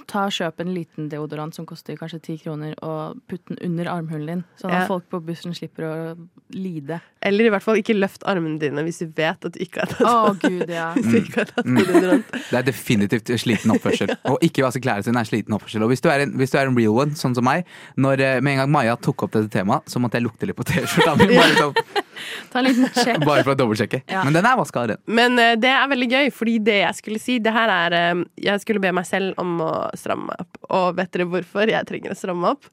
[0.08, 4.26] ta Kjøp en liten deodorant som koster kanskje ti kroner, og putt den under armhulen
[4.30, 4.44] din.
[4.62, 4.88] Sånn at Ja.
[4.88, 6.18] folk på bussen slipper å
[6.56, 7.02] lide.
[7.22, 9.92] Eller i hvert fall ikke løft armene dine hvis du vet at du ikke har
[9.92, 10.94] tatt oh, gud, ja.
[10.96, 12.32] Hvis du ikke har tatt deodorant.
[12.54, 14.16] Det er definitivt sliten oppførsel.
[14.32, 15.84] Og ikke vaske klærne sine er sliten oppførsel.
[15.84, 17.68] Og hvis du er en, hvis du er en real one, sånn som meg,
[18.00, 20.58] når eh, med en gang Maja tok opp dette temaet, så måtte jeg lukte litt
[20.58, 21.28] på T-skjorta mi.
[21.34, 22.04] Bare, sånn,
[22.52, 23.24] Ta en liten sjekk.
[23.30, 24.04] bare for å dobbeltsjekke.
[24.12, 24.24] Ja.
[24.28, 25.02] Men den er vaska ren.
[25.06, 28.24] Men uh, det er veldig gøy, fordi det jeg skulle si Det her er uh,
[28.40, 30.62] Jeg skulle be meg selv om å stramme opp.
[30.70, 32.70] Og vet dere hvorfor jeg trenger å stramme opp?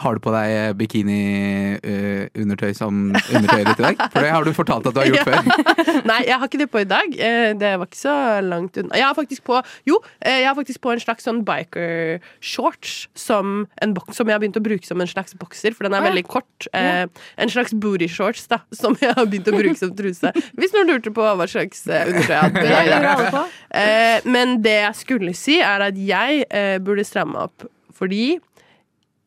[0.00, 3.98] Har du på deg bikini-undertøy som undertøy ditt i dag?
[4.12, 5.40] For det har du fortalt at du har gjort før.
[6.10, 7.16] Nei, jeg har ikke det på i dag.
[7.16, 8.96] Eh, Det var ikke så langt unna.
[8.96, 12.94] Jeg har faktisk på Jo, eh, jeg har faktisk på en slags sånn biker shorts
[13.18, 16.24] som, som jeg har begynt å bruke som en slags bokser, for den er veldig
[16.30, 16.68] kort.
[16.72, 17.04] Eh,
[17.40, 20.32] En slags booty shorts, da, som jeg har begynt å bruke som truse.
[20.58, 22.88] Hvis noen lurte på hva slags eh, undertøy jeg hadde Det dag.
[23.04, 23.44] lurer på.
[23.82, 27.68] Eh, men det jeg skulle si, er at jeg eh, burde stramme opp.
[28.00, 28.38] Fordi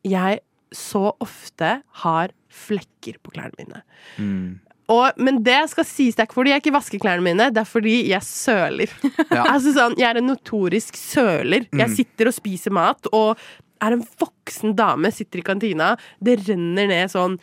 [0.04, 0.40] jeg
[0.74, 3.80] så ofte har flekker på klærne mine.
[4.18, 4.60] Mm.
[4.92, 7.62] Og, men det skal sies, det er ikke fordi jeg ikke vasker klærne mine, det
[7.62, 8.90] er fordi jeg søler.
[9.32, 9.44] Ja.
[9.54, 11.64] Altså sånn, Jeg er en notorisk søler.
[11.72, 11.94] Jeg Mm.
[11.96, 13.38] sitter og spiser mat, og
[13.84, 15.94] er en voksen dame, sitter i kantina.
[16.22, 17.38] Det renner ned sånn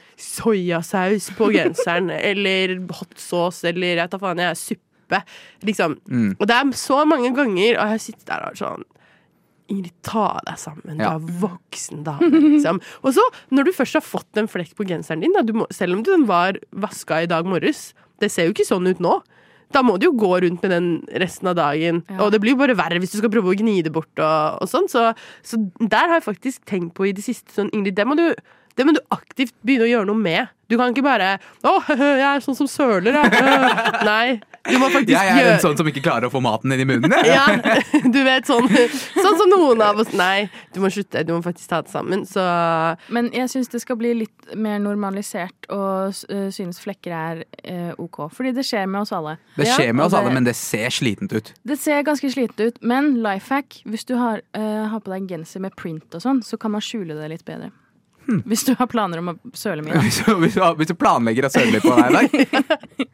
[0.46, 5.22] soyasaus på genseren, eller hot sauce, eller jeg tar faen, jeg er suppe.
[5.68, 5.98] Liksom.
[6.10, 6.32] Mm.
[6.40, 8.86] Og det er så mange ganger, og jeg sitter der og er sånn
[9.72, 10.98] Ingrid, ta deg sammen.
[11.00, 11.16] Du Ja.
[11.16, 12.82] er voksen dame, liksom.
[13.08, 13.24] Og så,
[13.56, 16.04] når du først har fått en flekk på genseren din, da, du må, selv om
[16.06, 19.22] den var vaska i dag morges, det ser jo ikke sånn ut nå.
[19.72, 20.88] Da må du jo gå rundt med den
[21.22, 22.02] resten av dagen.
[22.12, 22.18] Ja.
[22.26, 24.12] Og det blir jo bare verre hvis du skal prøve å gni det bort.
[24.20, 24.90] og, og sånn.
[24.92, 25.14] Så,
[25.48, 28.26] så der har jeg faktisk tenkt på i det siste sånn, Ingrid, det må du
[28.78, 30.52] det må du aktivt begynne å gjøre noe med.
[30.72, 31.34] Du kan ikke bare
[31.68, 31.74] 'Å,
[32.22, 33.72] jeg er sånn som søler', jeg.
[34.08, 34.40] Nei.
[34.70, 36.84] Du må faktisk Jeg er gjøre en sånn som ikke klarer å få maten inn
[36.84, 37.12] i munnen.
[37.12, 37.34] jeg.
[37.34, 37.48] ja,
[38.14, 41.24] du vet sånn Sånn som noen av oss Nei, du må slutte.
[41.26, 42.24] Du må faktisk ta det sammen.
[42.30, 42.44] Så
[43.10, 47.92] Men jeg syns det skal bli litt mer normalisert og uh, synes flekker er eh,
[47.98, 48.28] OK.
[48.36, 49.38] Fordi det skjer med oss alle.
[49.58, 51.54] Det Ja, skjer med oss alle, men det ser slitent ut.
[51.66, 55.24] Det ser ganske slitent ut, men life hack Hvis du har, eh, har på deg
[55.24, 57.72] en genser med print og sånn, så kan man skjule det litt bedre.
[58.28, 58.44] Hm.
[58.46, 59.98] Hvis du har planer om å søle mye.
[60.06, 63.08] Hvis du, hvis du, hvis du planlegger å søle litt på deg i dag,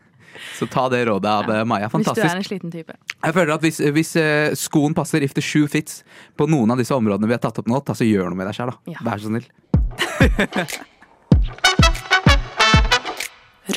[0.58, 1.64] så ta det rådet av ja.
[1.66, 1.88] Maja.
[1.94, 2.94] Hvis du er en sliten type.
[3.24, 6.04] Jeg føler at Hvis, hvis eh, skoen passer if the shoe fits
[6.38, 8.52] på noen av disse områdene vi har tatt opp nå, ta så gjør noe med
[8.52, 8.78] deg sjøl, da.
[8.94, 9.00] Ja.
[9.08, 9.48] Vær så snill.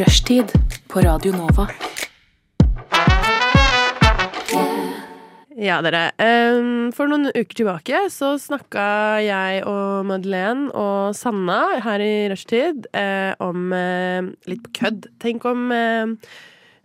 [0.01, 0.53] Rushtid
[0.89, 1.67] på Radio Nova.
[5.61, 6.11] Ja, dere.
[6.17, 8.85] em, for noen uker tilbake så snakka
[9.21, 15.11] jeg og Madeleine og Sanna her i rushtid eh, om eh, litt på kødd.
[15.21, 16.17] Tenk om eh,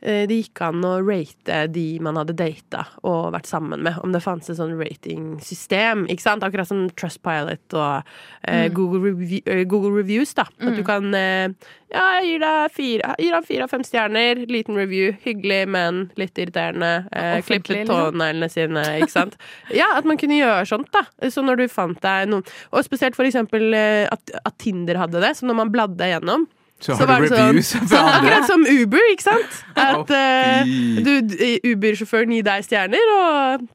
[0.05, 3.97] det gikk an å rate de man hadde data og vært sammen med.
[4.05, 6.05] Om det fantes et sånn ratingsystem.
[6.11, 6.43] ikke sant?
[6.45, 8.11] Akkurat som Trustpilot og
[8.47, 10.33] eh, Google, Review, eh, Google Reviews.
[10.37, 10.45] da.
[10.61, 11.49] At du kan eh,
[11.95, 14.43] Ja, jeg gir deg fire, gir deg fire av fem stjerner.
[14.51, 15.13] Liten review.
[15.23, 17.07] Hyggelig, men litt irriterende.
[17.11, 18.11] Eh, klippet liksom.
[18.11, 19.39] tåneglene sine, ikke sant.
[19.79, 21.05] Ja, at man kunne gjøre sånt, da.
[21.31, 25.23] Så når du fant deg noen Og spesielt for eksempel eh, at, at Tinder hadde
[25.23, 25.33] det.
[25.39, 26.45] Så når man bladde gjennom
[26.79, 28.17] Så så har så du det sånn- reviews fra andre.
[28.19, 29.63] Akkurat som Uber, ikke sant?
[29.79, 33.65] At d- Uber-sjåføren gir deg stjerner, og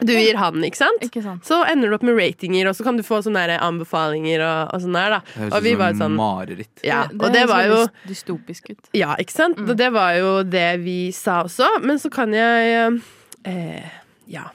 [0.00, 1.02] du gir han, ikke sant?
[1.02, 1.42] Ikke sant?
[1.44, 4.84] Så ender du opp med ratinger, og så kan du få sånne anbefalinger og, og
[4.84, 5.20] sånn der, da.
[5.26, 6.84] Det høres Og vi ut som sånn mareritt.
[6.86, 8.90] Ja, det, og det var jo dystopisk ut.
[8.96, 9.58] Ja, ikke sant?
[9.64, 11.68] Og det var jo det vi sa også.
[11.82, 13.00] Men så kan jeg
[13.44, 13.90] eh,
[14.30, 14.46] ja,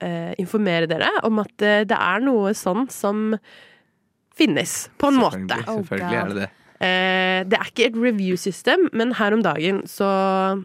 [0.00, 3.32] eh, informere dere om at eh, det er noe sånn som
[4.34, 5.38] finnes, på en måte.
[5.38, 6.50] Selvfølgelig, Oh, selvfølgelig er det det.
[6.84, 10.08] Eh, det er ikke et review-system, men her om dagen så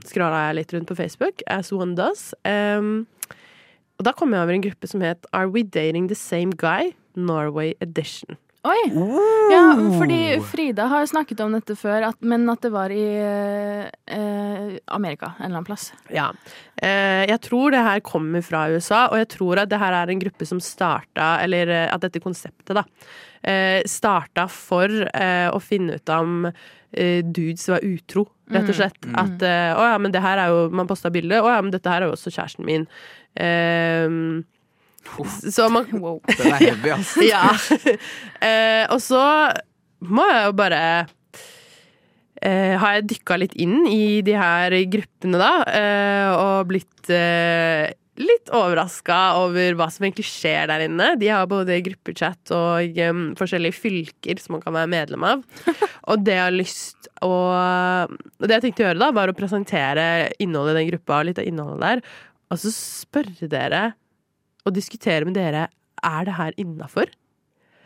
[0.10, 2.34] skrala jeg litt rundt på Facebook, as one does.
[2.44, 3.08] Um,
[4.00, 6.94] og da kom jeg over en gruppe som het Are We Dating the Same Guy?
[7.16, 8.38] Norway Edition.
[8.68, 8.80] Oi!
[9.52, 14.74] Ja, fordi Frida har snakket om dette før, at, men at det var i eh,
[14.92, 15.90] Amerika en eller annen plass.
[16.12, 16.28] Ja.
[16.76, 20.12] Eh, jeg tror det her kommer fra USA, og jeg tror at det her er
[20.12, 22.84] en gruppe som starta Eller eh, at dette konseptet, da.
[23.40, 29.00] Eh, starta for eh, å finne ut om eh, dudes var utro, rett og slett.
[29.16, 31.40] At eh, å ja, men det her er jo Man posta bilde.
[31.40, 32.88] Å ja, men dette her er jo også kjæresten min.
[33.40, 34.10] Eh,
[35.50, 36.20] så man Wow.
[36.38, 37.16] Den er heavy, ass.
[37.32, 37.46] ja.
[38.44, 39.24] eh, og så
[40.04, 40.84] må jeg jo bare
[42.40, 47.90] Uh, Har jeg dykka litt inn i de her gruppene, da, uh, og blitt eh,
[48.20, 51.14] litt overraska over hva som egentlig skjer der inne.
[51.20, 55.46] De har både gruppechat og um, forskjellige fylker som man kan være medlem av.
[56.10, 59.36] Og det jeg har lyst å og Det jeg tenkte å gjøre, da, var å
[59.38, 60.04] presentere
[60.42, 62.02] innholdet i den gruppa, og litt av innholdet der,
[62.50, 63.82] og så spørre dere
[64.66, 65.68] og diskutere med dere
[66.06, 67.12] er det her innafor.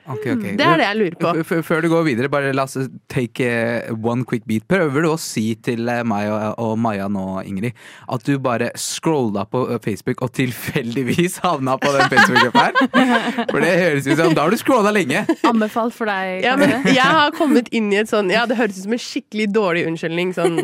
[0.03, 0.55] Ok, okay.
[0.59, 1.29] Det er det jeg lurer på.
[1.45, 2.75] F- Før du går videre, bare la oss
[3.07, 4.65] take eh, one quick beat.
[4.67, 7.77] Prøver du å si til eh, meg og, og Maja nå, Ingrid,
[8.11, 12.73] at du bare scrolla på eh, Facebook og tilfeldigvis havna på den Facebook-gruppa her?
[13.53, 15.23] For det høres ut som Da har du scrolla lenge.
[15.47, 18.77] Anbefalt for deg, Ja, men jeg har kommet inn i et sånn Ja, det høres
[18.81, 20.33] ut som en skikkelig dårlig unnskyldning.
[20.35, 20.59] Sånn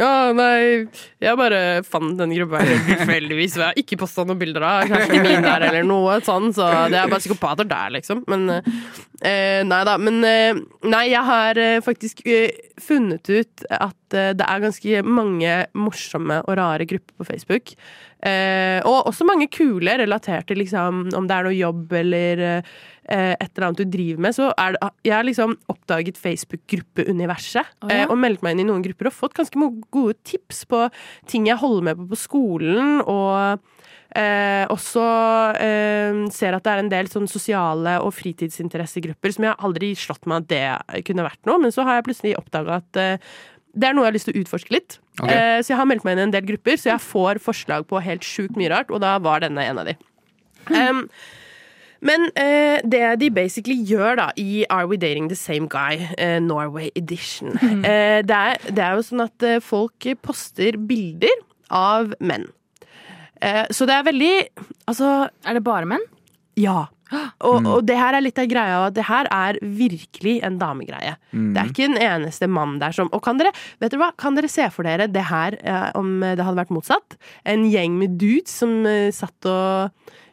[0.00, 0.86] Ja, nei,
[1.22, 4.90] jeg bare fant den gruppa her tilfeldigvis, og jeg har ikke posta noen bilder av
[4.90, 8.22] kjæresten min der, eller noe sånn, så det er bare psykopater der, liksom.
[8.30, 8.46] Men
[9.22, 9.96] eh, Nei da.
[10.00, 12.22] Men uh, nei, jeg har uh, faktisk
[12.80, 17.70] funnet ut at det er ganske mange morsomme og rare grupper på Facebook.
[18.26, 22.42] Og også mange kule relatert til liksom, om det er noe jobb eller
[23.06, 24.34] et eller annet du driver med.
[24.34, 28.08] Så er det, jeg har liksom oppdaget Facebook-gruppeuniverset Oh, ja.
[28.10, 30.88] og meldt meg inn i noen grupper og fått ganske gode tips på
[31.30, 32.98] ting jeg holder med på på skolen.
[33.06, 33.62] og
[34.18, 35.04] Eh, også
[35.62, 40.26] eh, ser at det er en del sånn sosiale og fritidsinteressegrupper som jeg aldri slått
[40.26, 43.30] meg at det kunne vært noe, men så har jeg plutselig oppdaga at eh,
[43.70, 44.98] det er noe jeg har lyst til å utforske litt.
[45.20, 45.34] Okay.
[45.36, 47.86] Eh, så jeg har meldt meg inn i en del grupper, så jeg får forslag
[47.90, 49.94] på helt sjukt mye rart, og da var denne en av de.
[50.74, 51.04] Um,
[52.04, 56.38] men eh, det de basically gjør da i Are We Dating The Same Guy, eh,
[56.42, 62.14] Norway Edition eh, det, er, det er jo sånn at eh, folk poster bilder av
[62.18, 62.48] menn.
[63.40, 64.32] Eh, så det er veldig
[64.90, 66.02] Altså, Er det bare menn?
[66.60, 66.88] Ja.
[67.42, 71.16] Og, og det her er litt av greia, at det her er virkelig en damegreie.
[71.32, 74.36] Det er ikke en eneste mann der som Og kan dere vet dere hva, kan
[74.38, 77.16] dere se for dere det her eh, om det hadde vært motsatt?
[77.48, 79.90] En gjeng med dudes som eh, satt og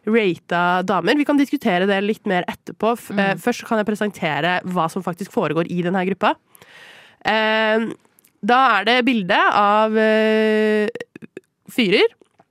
[0.07, 1.17] rata damer.
[1.17, 2.93] Vi kan diskutere det litt mer etterpå.
[2.93, 6.35] F eh, først kan jeg presentere hva som faktisk foregår i denne gruppa.
[7.25, 7.89] Eh,
[8.47, 10.87] da er det bilde av eh,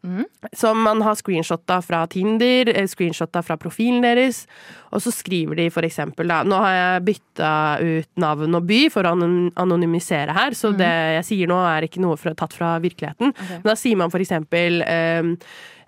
[0.02, 0.24] fyrer
[0.54, 4.46] som man har screenshotta fra Tinder, eh, screenshotta fra profilen deres.
[4.92, 8.88] Og så skriver de for eksempel da Nå har jeg bytta ut navn og by
[8.88, 9.14] for å
[9.56, 10.86] anonymisere her, så det
[11.16, 13.34] jeg sier nå er ikke noe fra, tatt fra virkeligheten.
[13.50, 15.34] Men da sier man for eksempel eh,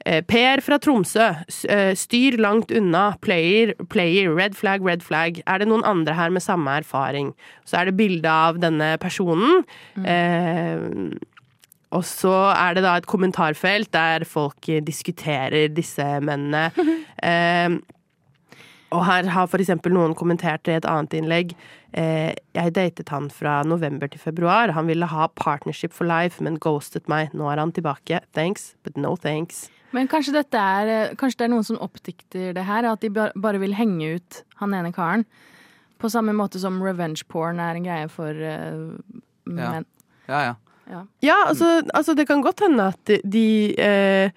[0.04, 1.28] eh, Per fra Tromsø.
[1.68, 3.16] eh, Styr langt unna.
[3.20, 4.34] Player, player.
[4.34, 5.42] Red flag, red flag.
[5.46, 7.34] Er det noen andre her med samme erfaring?
[7.64, 9.64] Så er det bilde av denne personen.
[10.04, 10.78] Eh,
[11.94, 16.68] og så er det da et kommentarfelt der folk diskuterer disse mennene.
[17.18, 17.72] Eh,
[18.94, 21.50] og her har eksempel noen kommentert i et annet innlegg
[21.98, 24.70] eh, Jeg datet han fra november til februar.
[24.76, 27.34] Han ville ha partnership for life, men ghostet meg.
[27.34, 28.22] Nå er han tilbake.
[28.38, 29.66] Thanks, but no thanks.
[29.90, 33.10] Men kanskje, dette er, eh, kanskje det er noen som oppdikter det her, at de
[33.10, 35.26] bare vil henge ut han ene karen.
[35.98, 38.30] På samme måte som revenge porn er en greie for
[39.50, 39.90] menn.
[40.30, 40.30] Ja.
[40.30, 40.54] ja, Ja,
[40.90, 41.02] ja.
[41.24, 44.30] Ja, altså, altså det kan godt hende at de, de eh,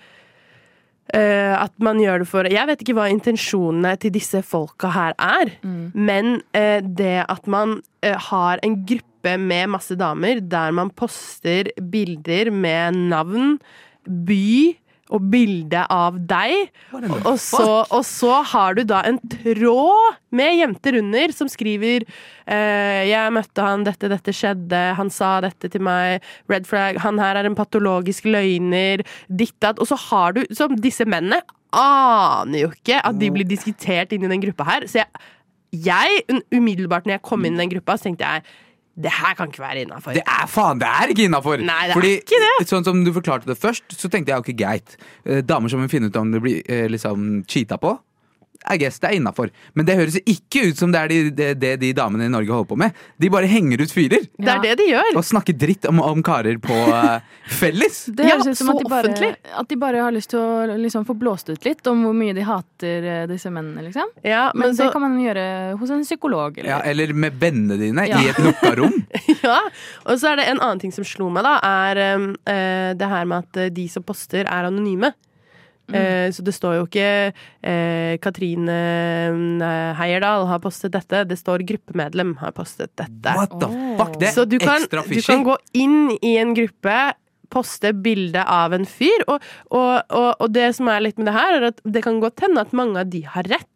[1.13, 5.15] eh, At man gjør det for Jeg vet ikke hva intensjonene til disse folka her
[5.17, 5.55] er,
[5.93, 11.69] men eh, det at man eh, har en gruppe med masse damer der man poster
[11.91, 13.59] bilder med navn,
[14.05, 14.73] by
[15.12, 20.97] og bilde av deg, og så, og så har du da en tråd med jenter
[21.01, 22.05] under som skriver
[22.47, 27.20] eh, 'Jeg møtte han, dette, dette skjedde, han sa dette til meg', 'red flag', 'han
[27.20, 29.80] her er en patologisk løgner', ditt datt.
[29.80, 31.41] Og så har du Som disse mennene
[31.72, 34.88] aner jo ikke at de blir diskutert inn i den gruppa her.
[34.88, 35.07] Så jeg,
[35.72, 38.43] jeg umiddelbart når jeg kom inn i den gruppa, så tenkte jeg
[39.03, 40.15] det her kan ikke være innafor.
[40.17, 41.61] Det er faen, det er ikke innafor!
[42.21, 42.67] Ikke det.
[42.69, 44.95] Sånn som du forklarte det først, så tenkte jeg ok, greit.
[45.25, 47.95] Eh, Damer som vil finne ut om det blir eh, liksom cheata på.
[48.70, 49.49] I guess det er innafor.
[49.74, 52.51] Men det høres ikke ut som det er de, det, det de damene i Norge
[52.53, 52.93] holder på med.
[53.18, 55.16] De bare henger ut fyrer Det er det de gjør.
[55.18, 57.18] og snakker dritt om, om karer på uh,
[57.62, 58.03] felles.
[58.14, 59.32] Det Ja, høres ut som at de, bare,
[59.64, 62.36] at de bare har lyst til å liksom få blåst ut litt om hvor mye
[62.38, 64.14] de hater uh, disse mennene, liksom.
[64.22, 65.47] Ja, Men, men så, det kan man gjøre
[65.82, 66.62] hos en psykolog.
[66.62, 66.70] Eller?
[66.76, 68.22] Ja, eller med vennene dine Ja.
[68.22, 68.93] i et lukka rom.
[69.41, 69.57] ja.
[70.05, 73.26] Og så er det en annen ting som slo meg, da, er eh, det her
[73.26, 75.12] med at de som poster, er anonyme.
[75.91, 78.75] Eh, så det står jo ikke eh, Katrine
[79.65, 83.36] eh, Heierdal har postet dette, det står gruppemedlem har postet dette.
[83.36, 84.15] What the fuck?
[84.21, 86.99] Det Så du er kan, ekstra du kan gå inn i en gruppe,
[87.51, 91.36] poste bilde av en fyr, og, og, og, og det som er litt med det
[91.36, 93.67] her, er at det kan godt hende at mange av de har rett.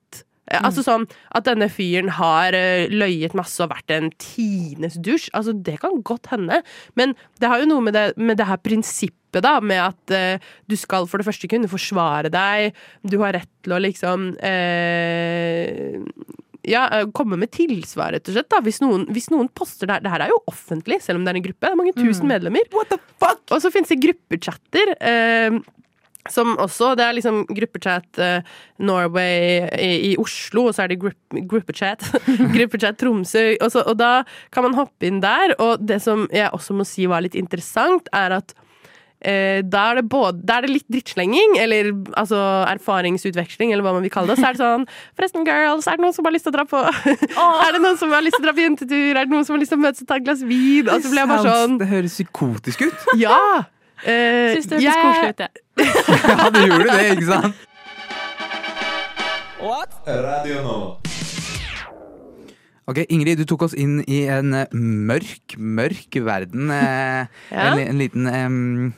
[0.45, 0.61] Mm.
[0.61, 5.31] Altså sånn At denne fyren har eh, løyet masse og vært en tines dusj.
[5.33, 6.61] Altså Det kan godt hende.
[6.93, 10.47] Men det har jo noe med det, med det her prinsippet da med at uh,
[10.69, 12.77] du skal for det første kunne forsvare deg.
[13.03, 18.49] Du har rett til å liksom uh, ja, eh, komme med tilsvar, rett og slett.
[18.51, 18.61] Da.
[18.65, 21.33] Hvis, noen, hvis noen poster det her Det her er jo offentlig, selv om det
[21.33, 21.65] er en gruppe.
[21.65, 22.67] Det er mange tusen medlemmer.
[22.75, 23.43] What the fuck?
[23.51, 24.95] Og så finnes det gruppechatter.
[24.99, 25.59] Eh,
[26.29, 28.41] som også, Det er liksom gruppechat eh,
[28.79, 32.01] Norway i, i Oslo, og så er det grupp, gruppechat
[32.55, 33.55] gruppechat Tromsø.
[33.61, 35.53] Og, så, og da kan man hoppe inn der.
[35.61, 38.55] Og det som jeg også må si var litt interessant, er at
[39.25, 42.37] da, er det både, da er det litt drittslenging, eller altså
[42.69, 44.39] erfaringsutveksling, eller hva man vil kalle det.
[44.41, 44.85] Så er det sånn
[45.17, 46.81] Forresten, girls, er det noen som har lyst til å dra på
[47.65, 49.11] Er det noen som har lyst til å dra på jentetur?
[49.15, 50.89] Er det noen som har lyst til å møtes og ta et glass vin?
[50.89, 53.09] Og så blir jeg bare sånn Det høres psykotisk ut.
[53.25, 53.41] Ja!
[54.03, 55.01] Eh, Syns det hørtes yeah.
[55.07, 55.51] koselig ut, jeg.
[56.35, 57.65] Ja, det gjorde det, ikke sant?
[60.05, 61.14] Radio Nova.
[62.87, 66.69] Ok, Ingrid, du tok oss inn i en eh, mørk, mørk verden.
[66.69, 67.71] eh, Ja.
[67.73, 68.93] en, en liten um,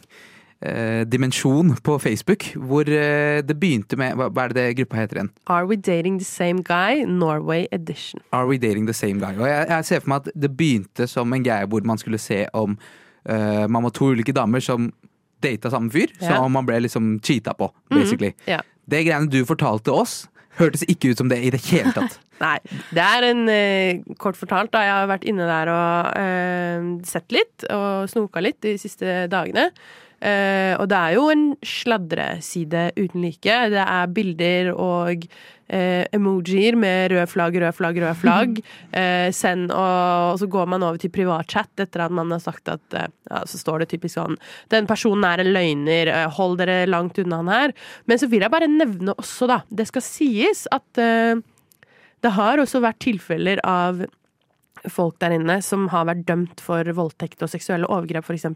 [0.65, 5.21] uh, dimensjon på Facebook, hvor uh, det begynte med Hva, hva er det gruppa heter
[5.21, 5.31] igjen?
[5.47, 7.05] Are we dating the same guy?
[7.07, 8.19] Norway edition.
[8.33, 9.33] Are we dating the same guy?
[9.39, 12.19] Og jeg, jeg ser for meg at det begynte som en greie hvor man skulle
[12.19, 12.75] se om
[13.29, 14.91] uh, man var to ulike damer som
[15.43, 16.33] data samme fyr, Ja.
[16.41, 18.31] som man ble liksom cheata på, basically.
[18.49, 18.59] Ja.
[18.89, 20.23] Det greiene du fortalte oss,
[20.57, 22.17] hørtes ikke ut som det i det hele tatt.
[22.45, 22.57] Nei,
[22.93, 24.83] det er en eh, Kort fortalt, da.
[24.85, 29.69] Jeg har vært inne der og eh, sett litt, og snoka litt de siste dagene.
[30.17, 33.57] Eh, og det er jo en sladreside uten like.
[33.73, 35.27] Det er bilder og
[35.67, 38.61] eh, emojier med rød flagg, rød flagg, rød flagg.
[38.91, 42.71] Eh, send, og, og så går man over til privatchat etter at man har sagt
[42.71, 44.37] at eh, ja, Så står det typisk sånn
[44.73, 47.75] Den personen er en løgner, eh, hold dere langt unna han her.
[48.07, 51.35] Men så vil jeg bare nevne også, da Det skal sies at eh,
[52.25, 54.01] det har også vært tilfeller av
[54.91, 58.47] folk der inne som har vært dømt for voldtekt og seksuelle overgrep, f.eks.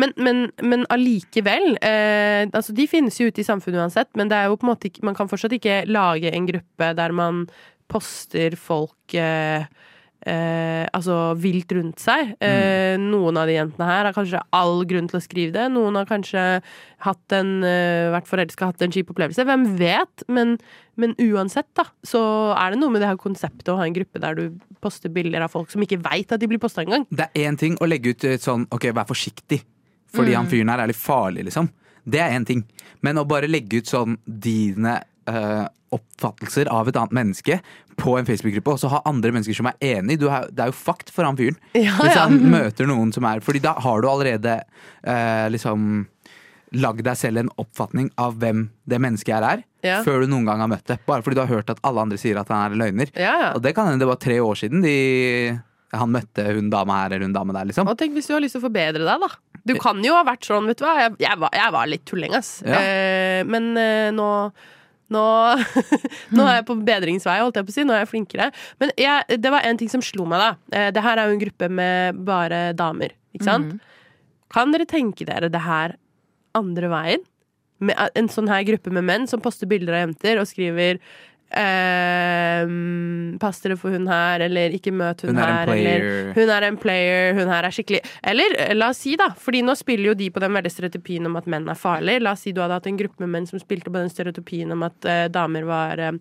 [0.00, 4.38] Men, men, men allikevel eh, altså De finnes jo ute i samfunnet uansett, men det
[4.38, 7.44] er jo på en måte man kan fortsatt ikke lage en gruppe der man
[7.90, 9.66] poster folk eh,
[10.24, 12.30] Eh, altså vilt rundt seg.
[12.40, 15.66] Eh, Noen av de jentene her har kanskje all grunn til å skrive det.
[15.74, 16.62] Noen har kanskje
[17.04, 19.44] hatt en, eh, vært forelska, hatt en kjip opplevelse.
[19.44, 20.24] Hvem vet?
[20.28, 20.56] Men,
[20.96, 24.22] men uansett, da, så er det noe med det her konseptet å ha en gruppe
[24.22, 27.04] der du poster bilder av folk som ikke veit at de blir posta engang.
[27.12, 29.60] Det er én ting å legge ut et sånn ok, vær forsiktig,
[30.14, 31.68] fordi han fyren her er litt farlig, liksom.
[32.04, 32.64] Det er én ting.
[33.02, 35.64] Men å bare legge ut sånn dine eh,
[35.94, 37.58] oppfattelser av et annet menneske
[38.00, 40.76] på en Facebook-gruppe, og så ha andre mennesker som er enig du Det er jo
[40.76, 41.58] fakt for han fyren.
[41.76, 42.24] Ja, Hvis ja.
[42.24, 44.56] han møter noen som er Fordi da har du allerede
[45.06, 46.08] uh, liksom
[46.74, 50.00] lagd deg selv en oppfatning av hvem det mennesket her er, Ja.
[50.02, 50.96] før du noen gang har møtt det.
[51.06, 53.12] Bare fordi du har hørt at alle andre sier at han er løgner.
[53.54, 55.54] Og det kan hende det var tre år siden de,
[55.94, 57.86] han møtte hun dama her eller hun dama der, liksom.
[57.86, 59.30] Og tenk hvis du har lyst til å forbedre deg, da.
[59.64, 60.96] Du kan jo ha vært sånn, vet du hva.
[61.00, 62.56] Jeg, jeg, var, jeg var litt tulling, ass.
[62.66, 64.28] Eh, men eh, nå
[65.12, 65.24] nå,
[66.36, 67.84] nå er jeg på bedringsvei, holdt jeg på å si.
[67.86, 68.48] Nå er jeg flinkere.
[68.82, 70.78] Men jeg, det var en ting som slo meg, da.
[70.78, 73.76] Eh, det her er jo en gruppe med bare damer, ikke sant?
[74.54, 75.96] Kan dere tenke dere det her
[76.56, 77.24] andre veien?
[77.84, 81.00] Med en sånn her gruppe med menn som poster bilder av jenter og skriver
[81.56, 86.52] ehm, Pass dere for hun her, eller ikke møt hun, Hun er her, eller hun
[86.56, 89.74] er en player, hun her er skikkelig Eller eh, la oss si, da, fordi nå
[89.78, 92.22] spiller jo de på den veldig stereotypien om at menn er farlige.
[92.24, 94.70] La oss si du hadde hatt en gruppe med menn som spilte på den stereotypien
[94.74, 96.12] om at uh, damer var eh,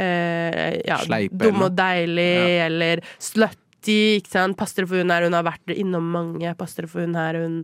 [0.00, 2.66] eh, ja, Sleipe dum og deilig, Ja.
[2.68, 4.56] eller slutty, ikke sant.
[4.58, 6.54] Pass dere for hun her, hun har vært innom mange.
[6.58, 7.58] Pass dere for hun her, hun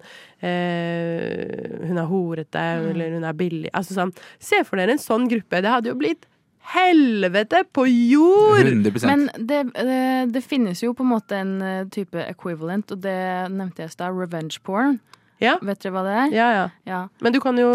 [0.44, 3.70] eh, Hun er horete, eller hun er billig.
[3.76, 5.62] Altså sånn, se for dere en sånn gruppe.
[5.64, 6.26] Det hadde jo blitt
[6.74, 8.60] helvete på jord!
[8.66, 13.02] 100 Men det, det, det finnes jo på en måte en eh, type equivalent, og
[13.04, 13.16] det
[13.50, 14.14] nevnte jeg i stad.
[14.16, 14.98] Revenge porn.
[15.40, 15.54] Ja.
[15.64, 16.32] Vet dere hva det er?
[16.36, 16.64] Ja, ja.
[16.84, 17.02] Ja.
[17.24, 17.70] Men du kan jo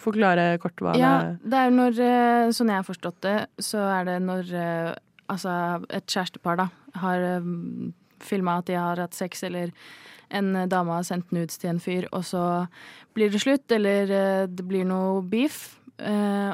[0.00, 1.40] forklare kort hva Ja, det er.
[1.44, 4.94] det er når, eh, sånn jeg har forstått det, så er det når eh,
[5.32, 5.56] altså
[5.92, 6.70] et kjærestepar da
[7.02, 7.26] har
[8.22, 9.72] filma at de har hatt sex, eller
[10.32, 12.42] en eh, dame har sendt nudes til en fyr, og så
[13.16, 15.81] blir det slutt, eller eh, det blir noe beef, eh,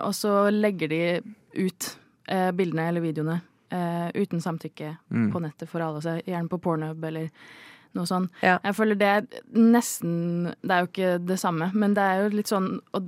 [0.03, 1.01] og så legger de
[1.59, 1.86] ut
[2.28, 3.41] eh, bildene eller videoene
[3.72, 5.30] eh, uten samtykke Mm.
[5.32, 7.28] på nettet for alle å gjerne på Pornhub eller
[7.97, 8.30] noe sånt.
[8.43, 8.59] Ja.
[8.64, 9.26] Jeg føler det er
[9.57, 13.01] nesten Det er jo ikke det samme, men det er jo litt sånn å,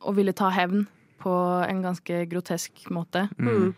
[0.00, 0.86] å ville ta hevn
[1.20, 1.34] på
[1.68, 3.26] en ganske grotesk måte.
[3.38, 3.74] Mm.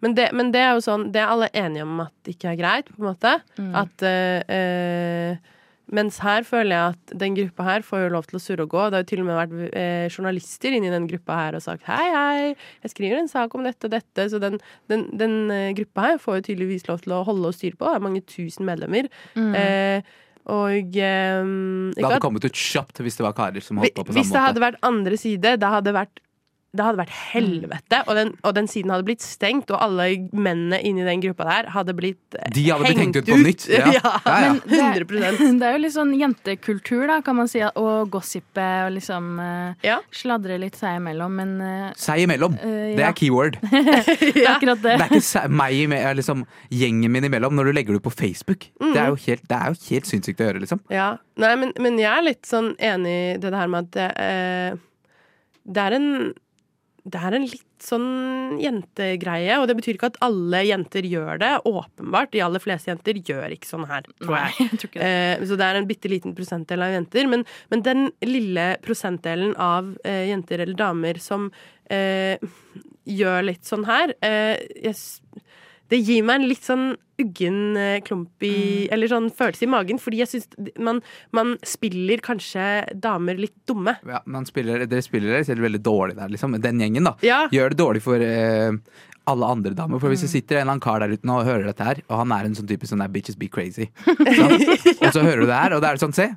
[0.00, 2.52] Men, det, men det er jo sånn Det er alle enige om at det ikke
[2.54, 3.32] er greit, på en måte.
[3.60, 3.74] Mm.
[3.76, 5.36] At eh, eh,
[5.90, 8.70] Mens her føler jeg at den gruppa her får jo lov til å surre og
[8.70, 8.84] gå.
[8.92, 11.82] Det har jo til og med vært eh, journalister inni den gruppa her og sagt
[11.90, 14.28] hei, hei, jeg skriver en sak om dette og dette.
[14.30, 14.60] Så den,
[14.92, 17.90] den, den eh, gruppa her får jo tydeligvis lov til å holde og styre på.
[17.90, 19.10] Det er mange tusen medlemmer.
[19.34, 19.52] Mm.
[19.58, 20.16] Eh,
[20.50, 21.42] og eh,
[21.94, 24.14] Det hadde at- kommet ut kjapt hvis det var karer som holdt på på samme
[24.14, 24.22] måte.
[24.22, 26.22] Hvis det hadde vært andre side, det hadde vært
[26.70, 30.78] det hadde vært helvete, og den, og den siden hadde blitt stengt, og alle mennene
[30.86, 33.64] inni den gruppa der hadde blitt eh, De hadde blitt hengt ut på nytt.
[33.66, 33.88] Ja.
[33.96, 34.12] Ja.
[34.22, 34.50] Ja, ja.
[34.54, 37.58] Men det, 100 det er jo litt sånn jentekultur, da, kan man si.
[37.64, 39.96] Å gossipe og liksom uh, Ja.
[40.14, 42.54] sladre litt seg imellom, men uh, Seg imellom.
[42.62, 43.58] Uh, Det er keyword.
[43.64, 44.94] det er akkurat det.
[44.94, 48.06] Det er ikke se- meg med, liksom, gjengen min imellom når du legger det ut
[48.06, 48.68] på Facebook.
[48.78, 50.84] Det, er jo helt, det jo helt sinnssykt å gjøre, liksom.
[50.94, 51.10] Ja.
[51.40, 54.78] Nei, men, men jeg er litt sånn enig i det her med at det,
[55.66, 56.08] det er en
[57.08, 61.52] det er en litt sånn jentegreie, og det betyr ikke at alle jenter gjør det.
[61.68, 62.32] Åpenbart.
[62.34, 64.52] De aller fleste jenter gjør ikke sånn her, tror jeg.
[64.58, 65.08] Nei, jeg tror det.
[65.08, 67.30] Eh, så det er en bitte liten prosentdel av jenter.
[67.32, 71.48] Men, men den lille prosentdelen av eh, jenter eller damer som
[71.88, 72.50] eh,
[73.08, 74.96] gjør litt sånn her eh, jeg,
[75.90, 80.00] Det gir meg en litt sånn uggen eh, klump i Eller sånn følelse i magen,
[80.00, 80.48] fordi jeg syns
[80.80, 81.02] man,
[81.36, 82.64] man spiller kanskje
[82.96, 83.96] damer litt dumme.
[84.08, 86.56] Ja, man spiller, dere spiller dere selv veldig dårlig der, liksom.
[86.62, 87.16] Den gjengen, da.
[87.26, 87.42] Ja.
[87.52, 88.72] Gjør det dårlig for eh,
[89.28, 90.00] alle andre damer.
[90.00, 92.00] For hvis det sitter en eller annen kar der ute nå og hører dette her,
[92.08, 94.64] og han er en sånn type sånn der bitches be crazy, sant?
[95.00, 96.30] og så hører du det her, og det er sånn, se!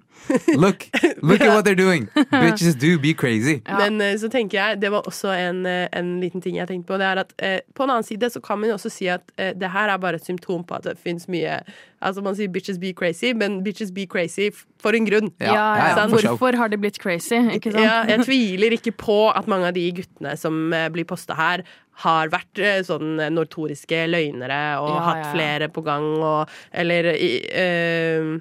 [0.56, 0.86] Look!
[1.22, 2.08] Look at what they're doing!
[2.32, 3.62] Bitches do be crazy.
[3.68, 3.78] Ja.
[3.82, 6.92] Men eh, så tenker jeg, det var også en, eh, en liten ting jeg tenkte
[6.94, 7.00] på.
[7.02, 9.34] Det er at eh, På en annen side så kan man jo også si at
[9.38, 11.60] eh, det her er bare et symptom på at det fins mye
[12.04, 14.50] Altså Man sier 'bitches be crazy', men 'bitches be crazy'
[14.84, 15.30] for en grunn.
[15.40, 16.08] Ja, Ja, ja.
[16.12, 17.40] Hvorfor har de blitt crazy?
[17.56, 17.84] Ikke sant?
[17.84, 21.64] Ja, jeg tviler ikke på at mange av de guttene som eh, blir posta her,
[22.02, 23.34] har vært eh, sånn nortoriske
[23.94, 25.32] notoriske løgnere og Ja, hatt ja, ja.
[25.36, 28.40] flere på gang og Eller eh,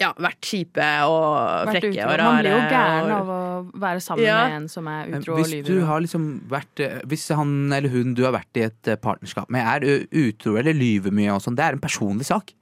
[0.00, 2.08] Ja, vært kjipe og Vært frekke utro.
[2.10, 2.24] og rare.
[2.26, 3.40] Man blir jo gæren av å
[3.80, 4.48] være sammen Ja.
[4.48, 5.64] med en som er utro utro og Hvis lyver.
[5.70, 8.96] du har liksom vært eh, Hvis han eller hun du har vært i et eh,
[8.96, 12.52] partnerskap med, er utro eller lyver mye og sånn, det er en personlig sak.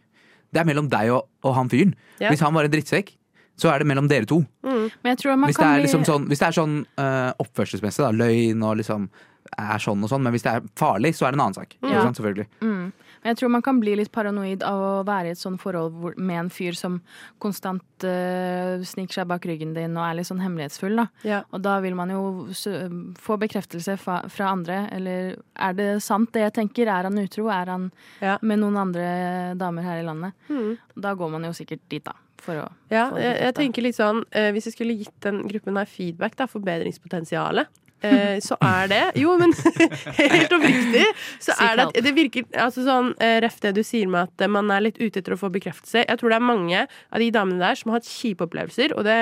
[0.52, 1.94] Det er mellom deg og, og han fyren.
[2.20, 2.28] Ja.
[2.28, 3.14] Hvis han var en drittsekk,
[3.56, 4.42] så er det mellom dere to.
[4.62, 7.32] Men jeg tror man Hvis det kan er, liksom sånn, hvis det er sånn eh,
[7.40, 9.08] oppførselsmessig, da, løgn og liksom
[9.58, 11.74] er sånn og sånn, men hvis det er farlig, så er det en annen sak.
[11.82, 12.02] Ikke Ja.
[12.02, 12.16] sant?
[12.16, 12.46] Selvfølgelig.
[12.60, 12.92] mm.
[13.22, 16.16] Men jeg tror man kan bli litt paranoid av å være i et sånt forhold
[16.18, 17.00] med en fyr som
[17.38, 20.96] konstant uh, sniker seg bak ryggen din og er litt sånn hemmelighetsfull.
[20.96, 21.06] da.
[21.22, 21.42] Ja.
[21.52, 22.48] Og da vil man jo
[23.22, 24.88] få bekreftelse fra, fra andre.
[24.90, 26.90] Eller er det sant det jeg tenker?
[26.90, 27.46] Er han utro?
[27.48, 28.38] Er han Ja.
[28.42, 30.32] med noen andre damer her i landet?
[30.50, 30.78] Mm.
[30.98, 32.12] Da går man jo sikkert dit, da.
[32.42, 35.76] For å Ja, jeg, jeg tenker litt sånn eh, Hvis jeg skulle gitt den gruppen
[35.78, 37.68] her feedback, da, forbedringspotensialet
[38.06, 39.54] eh, så er det Jo, men
[40.18, 41.04] helt oppriktig
[41.42, 44.44] så er det at det virker altså sånn, eh, Ref det du sier med at
[44.44, 46.04] eh, man er litt ute etter å få bekreftelse.
[46.04, 49.06] Jeg tror det er mange av de damene der som har hatt kjipe opplevelser, og
[49.06, 49.18] det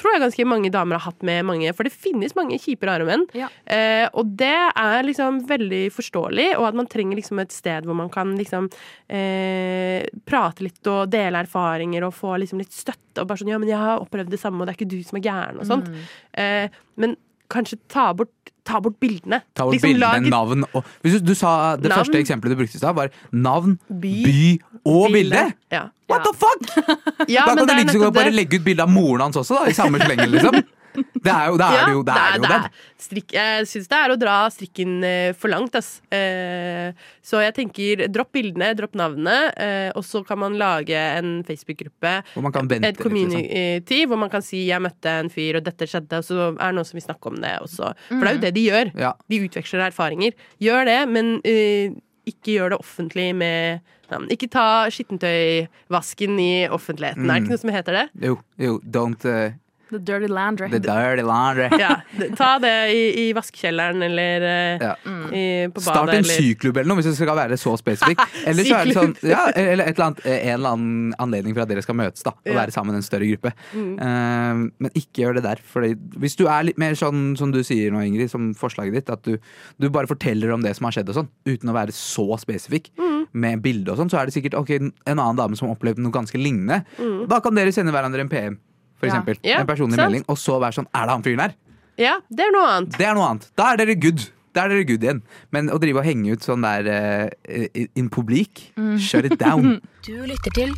[0.00, 3.06] tror jeg ganske mange damer har hatt med mange, for det finnes mange kjipe, rare
[3.08, 3.26] menn.
[3.36, 3.50] Ja.
[3.64, 7.98] Eh, og det er liksom veldig forståelig, og at man trenger liksom et sted hvor
[7.98, 8.68] man kan liksom
[9.08, 13.22] eh, prate litt og dele erfaringer og få liksom litt støtte.
[13.22, 15.02] Og bare sånn 'ja, men jeg har opplevd det samme, og det er ikke du
[15.02, 15.88] som er gæren', og sånt.
[16.34, 17.16] Eh, men
[17.52, 18.30] kanskje ta bort,
[18.64, 19.42] ta bort bildene.
[19.54, 20.30] Ta bort Liksom bildene, lag...
[20.32, 21.98] navn og hvis du, du sa Det Navn.
[22.00, 24.14] første eksempelet du brukte i stad, var navn, By.
[24.24, 25.44] by og bilde.
[25.72, 25.86] Ja.
[26.10, 26.64] What the fuck?!
[27.28, 29.60] Ja, da kan du like så godt bare legge ut bilde av moren hans også,
[29.62, 30.60] da, i samme slengen, liksom.
[31.24, 31.68] Det er jo, det.
[31.68, 32.58] er det jo, det, er det jo det det.
[32.58, 35.90] er strikk, Jeg syns det er å dra strikken eh, for langt, ass.
[36.12, 36.92] Eh,
[37.24, 42.14] så jeg tenker dropp bildene, dropp navnene, eh, og så kan man lage en Facebook-gruppe.
[42.34, 43.08] Hvor man kan vente Et liksom.
[43.08, 46.66] community hvor man kan si 'jeg møtte en fyr, og dette skjedde', og så er
[46.68, 47.94] det noen som vil snakke om det også.
[48.08, 48.92] For det er jo det de gjør.
[48.98, 49.12] Ja.
[49.30, 50.32] De utveksler erfaringer.
[50.60, 51.94] Gjør det, men eh,
[52.28, 54.28] ikke gjør det offentlig med navn.
[54.32, 57.28] Ikke ta skittentøyvasken i offentligheten.
[57.28, 58.06] Er det ikke noe som heter det?
[58.24, 59.52] Jo, jo, don't uh,
[59.94, 60.68] The Dirty Landry.
[60.72, 61.68] The dirty laundry.
[61.78, 62.00] Ja,
[62.38, 64.92] Ta det i, i vaskekjelleren eller eh, Ja.
[65.30, 65.84] i, på badet.
[65.86, 68.20] Start en eller syklubb eller noe, hvis det skal være så spesifikk.
[68.50, 71.62] Eller så er det sånn, ja, eller et eller annet, en eller annen anledning for
[71.64, 72.56] at dere skal møtes da, og Ja.
[72.58, 73.52] være sammen i en større gruppe.
[73.74, 75.62] Eh, men ikke gjør det der.
[75.72, 79.10] Fordi hvis du er litt mer sånn som du sier nå, Ingrid, som forslaget ditt,
[79.14, 79.38] at du,
[79.80, 82.90] du bare forteller om det som har skjedd og sånn, uten å være så spesifikk,
[83.34, 85.98] med bilde og sånn, så er det sikkert ok, en annen dame som har opplevd
[86.04, 86.82] noe ganske lignende.
[87.30, 88.58] Da kan dere sende hverandre en PM,
[89.04, 89.40] for eksempel.
[89.46, 90.08] Ja, en personlig sant.
[90.08, 91.58] melding, og så være sånn Er det han fyren her?
[92.00, 92.96] Ja, det er noe annet.
[92.98, 93.46] Det er noe annet.
[93.54, 94.24] Da er dere good.
[94.54, 95.22] Da er dere good igjen.
[95.54, 98.68] Men å drive og henge ut sånn der uh, in publik,
[99.02, 99.78] shut it down.
[100.04, 100.74] Du lytter til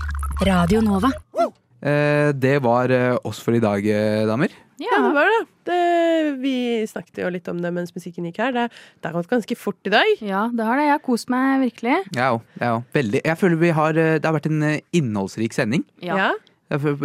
[0.47, 1.11] Radio Nova.
[1.41, 4.53] Uh, det var uh, oss for i dag, eh, damer.
[4.77, 5.41] Ja, det var det.
[5.69, 6.37] det.
[6.43, 6.57] Vi
[6.89, 8.53] snakket jo litt om det mens musikken gikk her.
[8.53, 8.67] Det,
[9.01, 10.11] det har gått ganske fort i dag.
[10.21, 10.89] Ja, det har det.
[10.89, 11.97] Jeg har kost meg virkelig.
[12.13, 12.43] Jeg òg.
[12.61, 12.91] Jeg òg.
[12.97, 13.23] Veldig.
[13.25, 15.87] Jeg føler vi har eh, Det har vært en eh, innholdsrik sending.
[16.05, 16.35] Ja.
[16.67, 16.97] Jeg har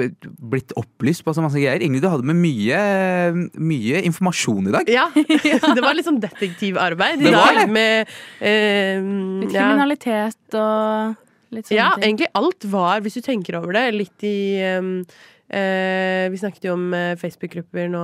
[0.52, 1.84] blitt opplyst på så masse greier.
[1.86, 2.78] Ingrid, du hadde med mye,
[3.62, 4.90] mye informasjon i dag.
[4.90, 5.08] Ja,
[5.78, 7.60] Det var litt sånn detektivarbeid i Det dag.
[7.60, 7.68] det.
[7.70, 9.04] Med eh,
[9.44, 11.14] Litt kriminalitet og
[11.52, 12.08] litt sånne ja, ting.
[12.10, 14.38] egentlig alt var, hvis du tenker over det, litt i
[14.80, 15.20] um, eh,
[16.32, 18.02] Vi snakket jo om eh, Facebook-grupper nå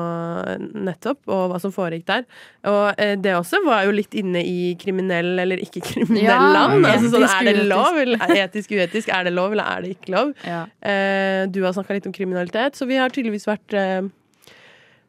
[0.88, 2.26] nettopp, og hva som foregikk der.
[2.68, 6.86] Og eh, det også var jo litt inne i kriminell eller ikke kriminell Ja, land.
[6.86, 9.12] Altså, sånn, er det lov, eller etisk, uetisk?
[9.14, 10.34] Er det lov, eller er det ikke lov?
[10.48, 10.66] Ja.
[10.82, 14.02] Eh, du har snakka litt om kriminalitet, så vi har tydeligvis vært eh,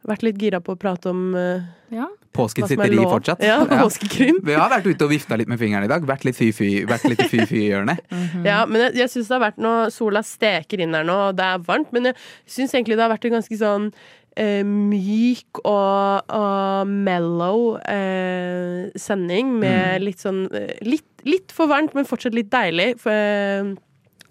[0.07, 2.05] Vært litt gira på å prate om uh, ja.
[2.07, 3.41] er Påskesitteri fortsatt.
[3.43, 3.81] Ja, Ja.
[3.83, 4.39] påskekrim.
[4.45, 6.05] Vi har vært ute og vifta litt med fingeren i dag.
[6.07, 8.05] Vært litt fy-fy i fy-fy-hjørnet.
[8.47, 11.35] Ja, men jeg, jeg syns det har vært noe Sola steker inn her nå, og
[11.39, 13.89] det er varmt, men jeg syns egentlig det har vært en ganske sånn
[14.39, 21.97] eh, myk og, og mellow eh, sending med litt sånn eh, litt, litt for varmt,
[21.97, 22.93] men fortsatt litt deilig.
[23.03, 23.75] For, eh,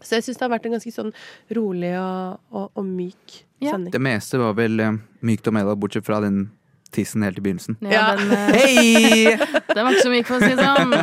[0.02, 1.12] så jeg syns det har vært en ganske sånn
[1.56, 3.72] rolig og, og, og myk Ja.
[3.74, 3.90] sending.
[3.92, 4.92] Det meste var vel uh,
[5.26, 6.50] mykt og mellow, bortsett fra den
[6.94, 7.76] tissen helt i begynnelsen.
[7.84, 8.16] Ja, Ja.
[8.16, 9.36] Den, eh, Hei!
[9.74, 10.94] den var ikke så myk, for å si det sånn.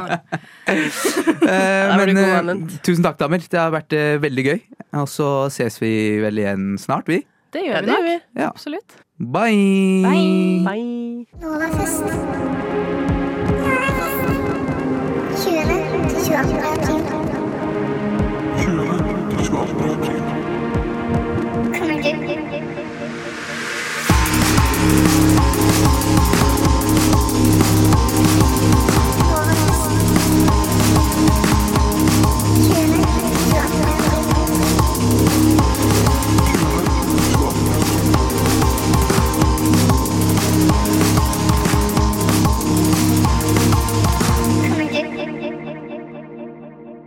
[1.46, 2.78] uh, men anvendt.
[2.88, 3.44] tusen takk, damer.
[3.46, 4.60] Det har vært uh, veldig gøy.
[5.02, 5.92] Og så ses vi
[6.24, 7.20] vel igjen snart, vi.
[7.54, 8.16] Det Ja, gjør vi det gjør vi.
[8.42, 8.50] Ja.
[8.50, 8.98] Absolutt.
[9.16, 10.04] Bye!
[10.04, 10.64] Bye.
[10.66, 11.26] Bye.
[11.44, 12.04] Novafest.
[15.46, 15.64] 20.
[16.10, 16.60] til 22.
[16.74, 16.95] april.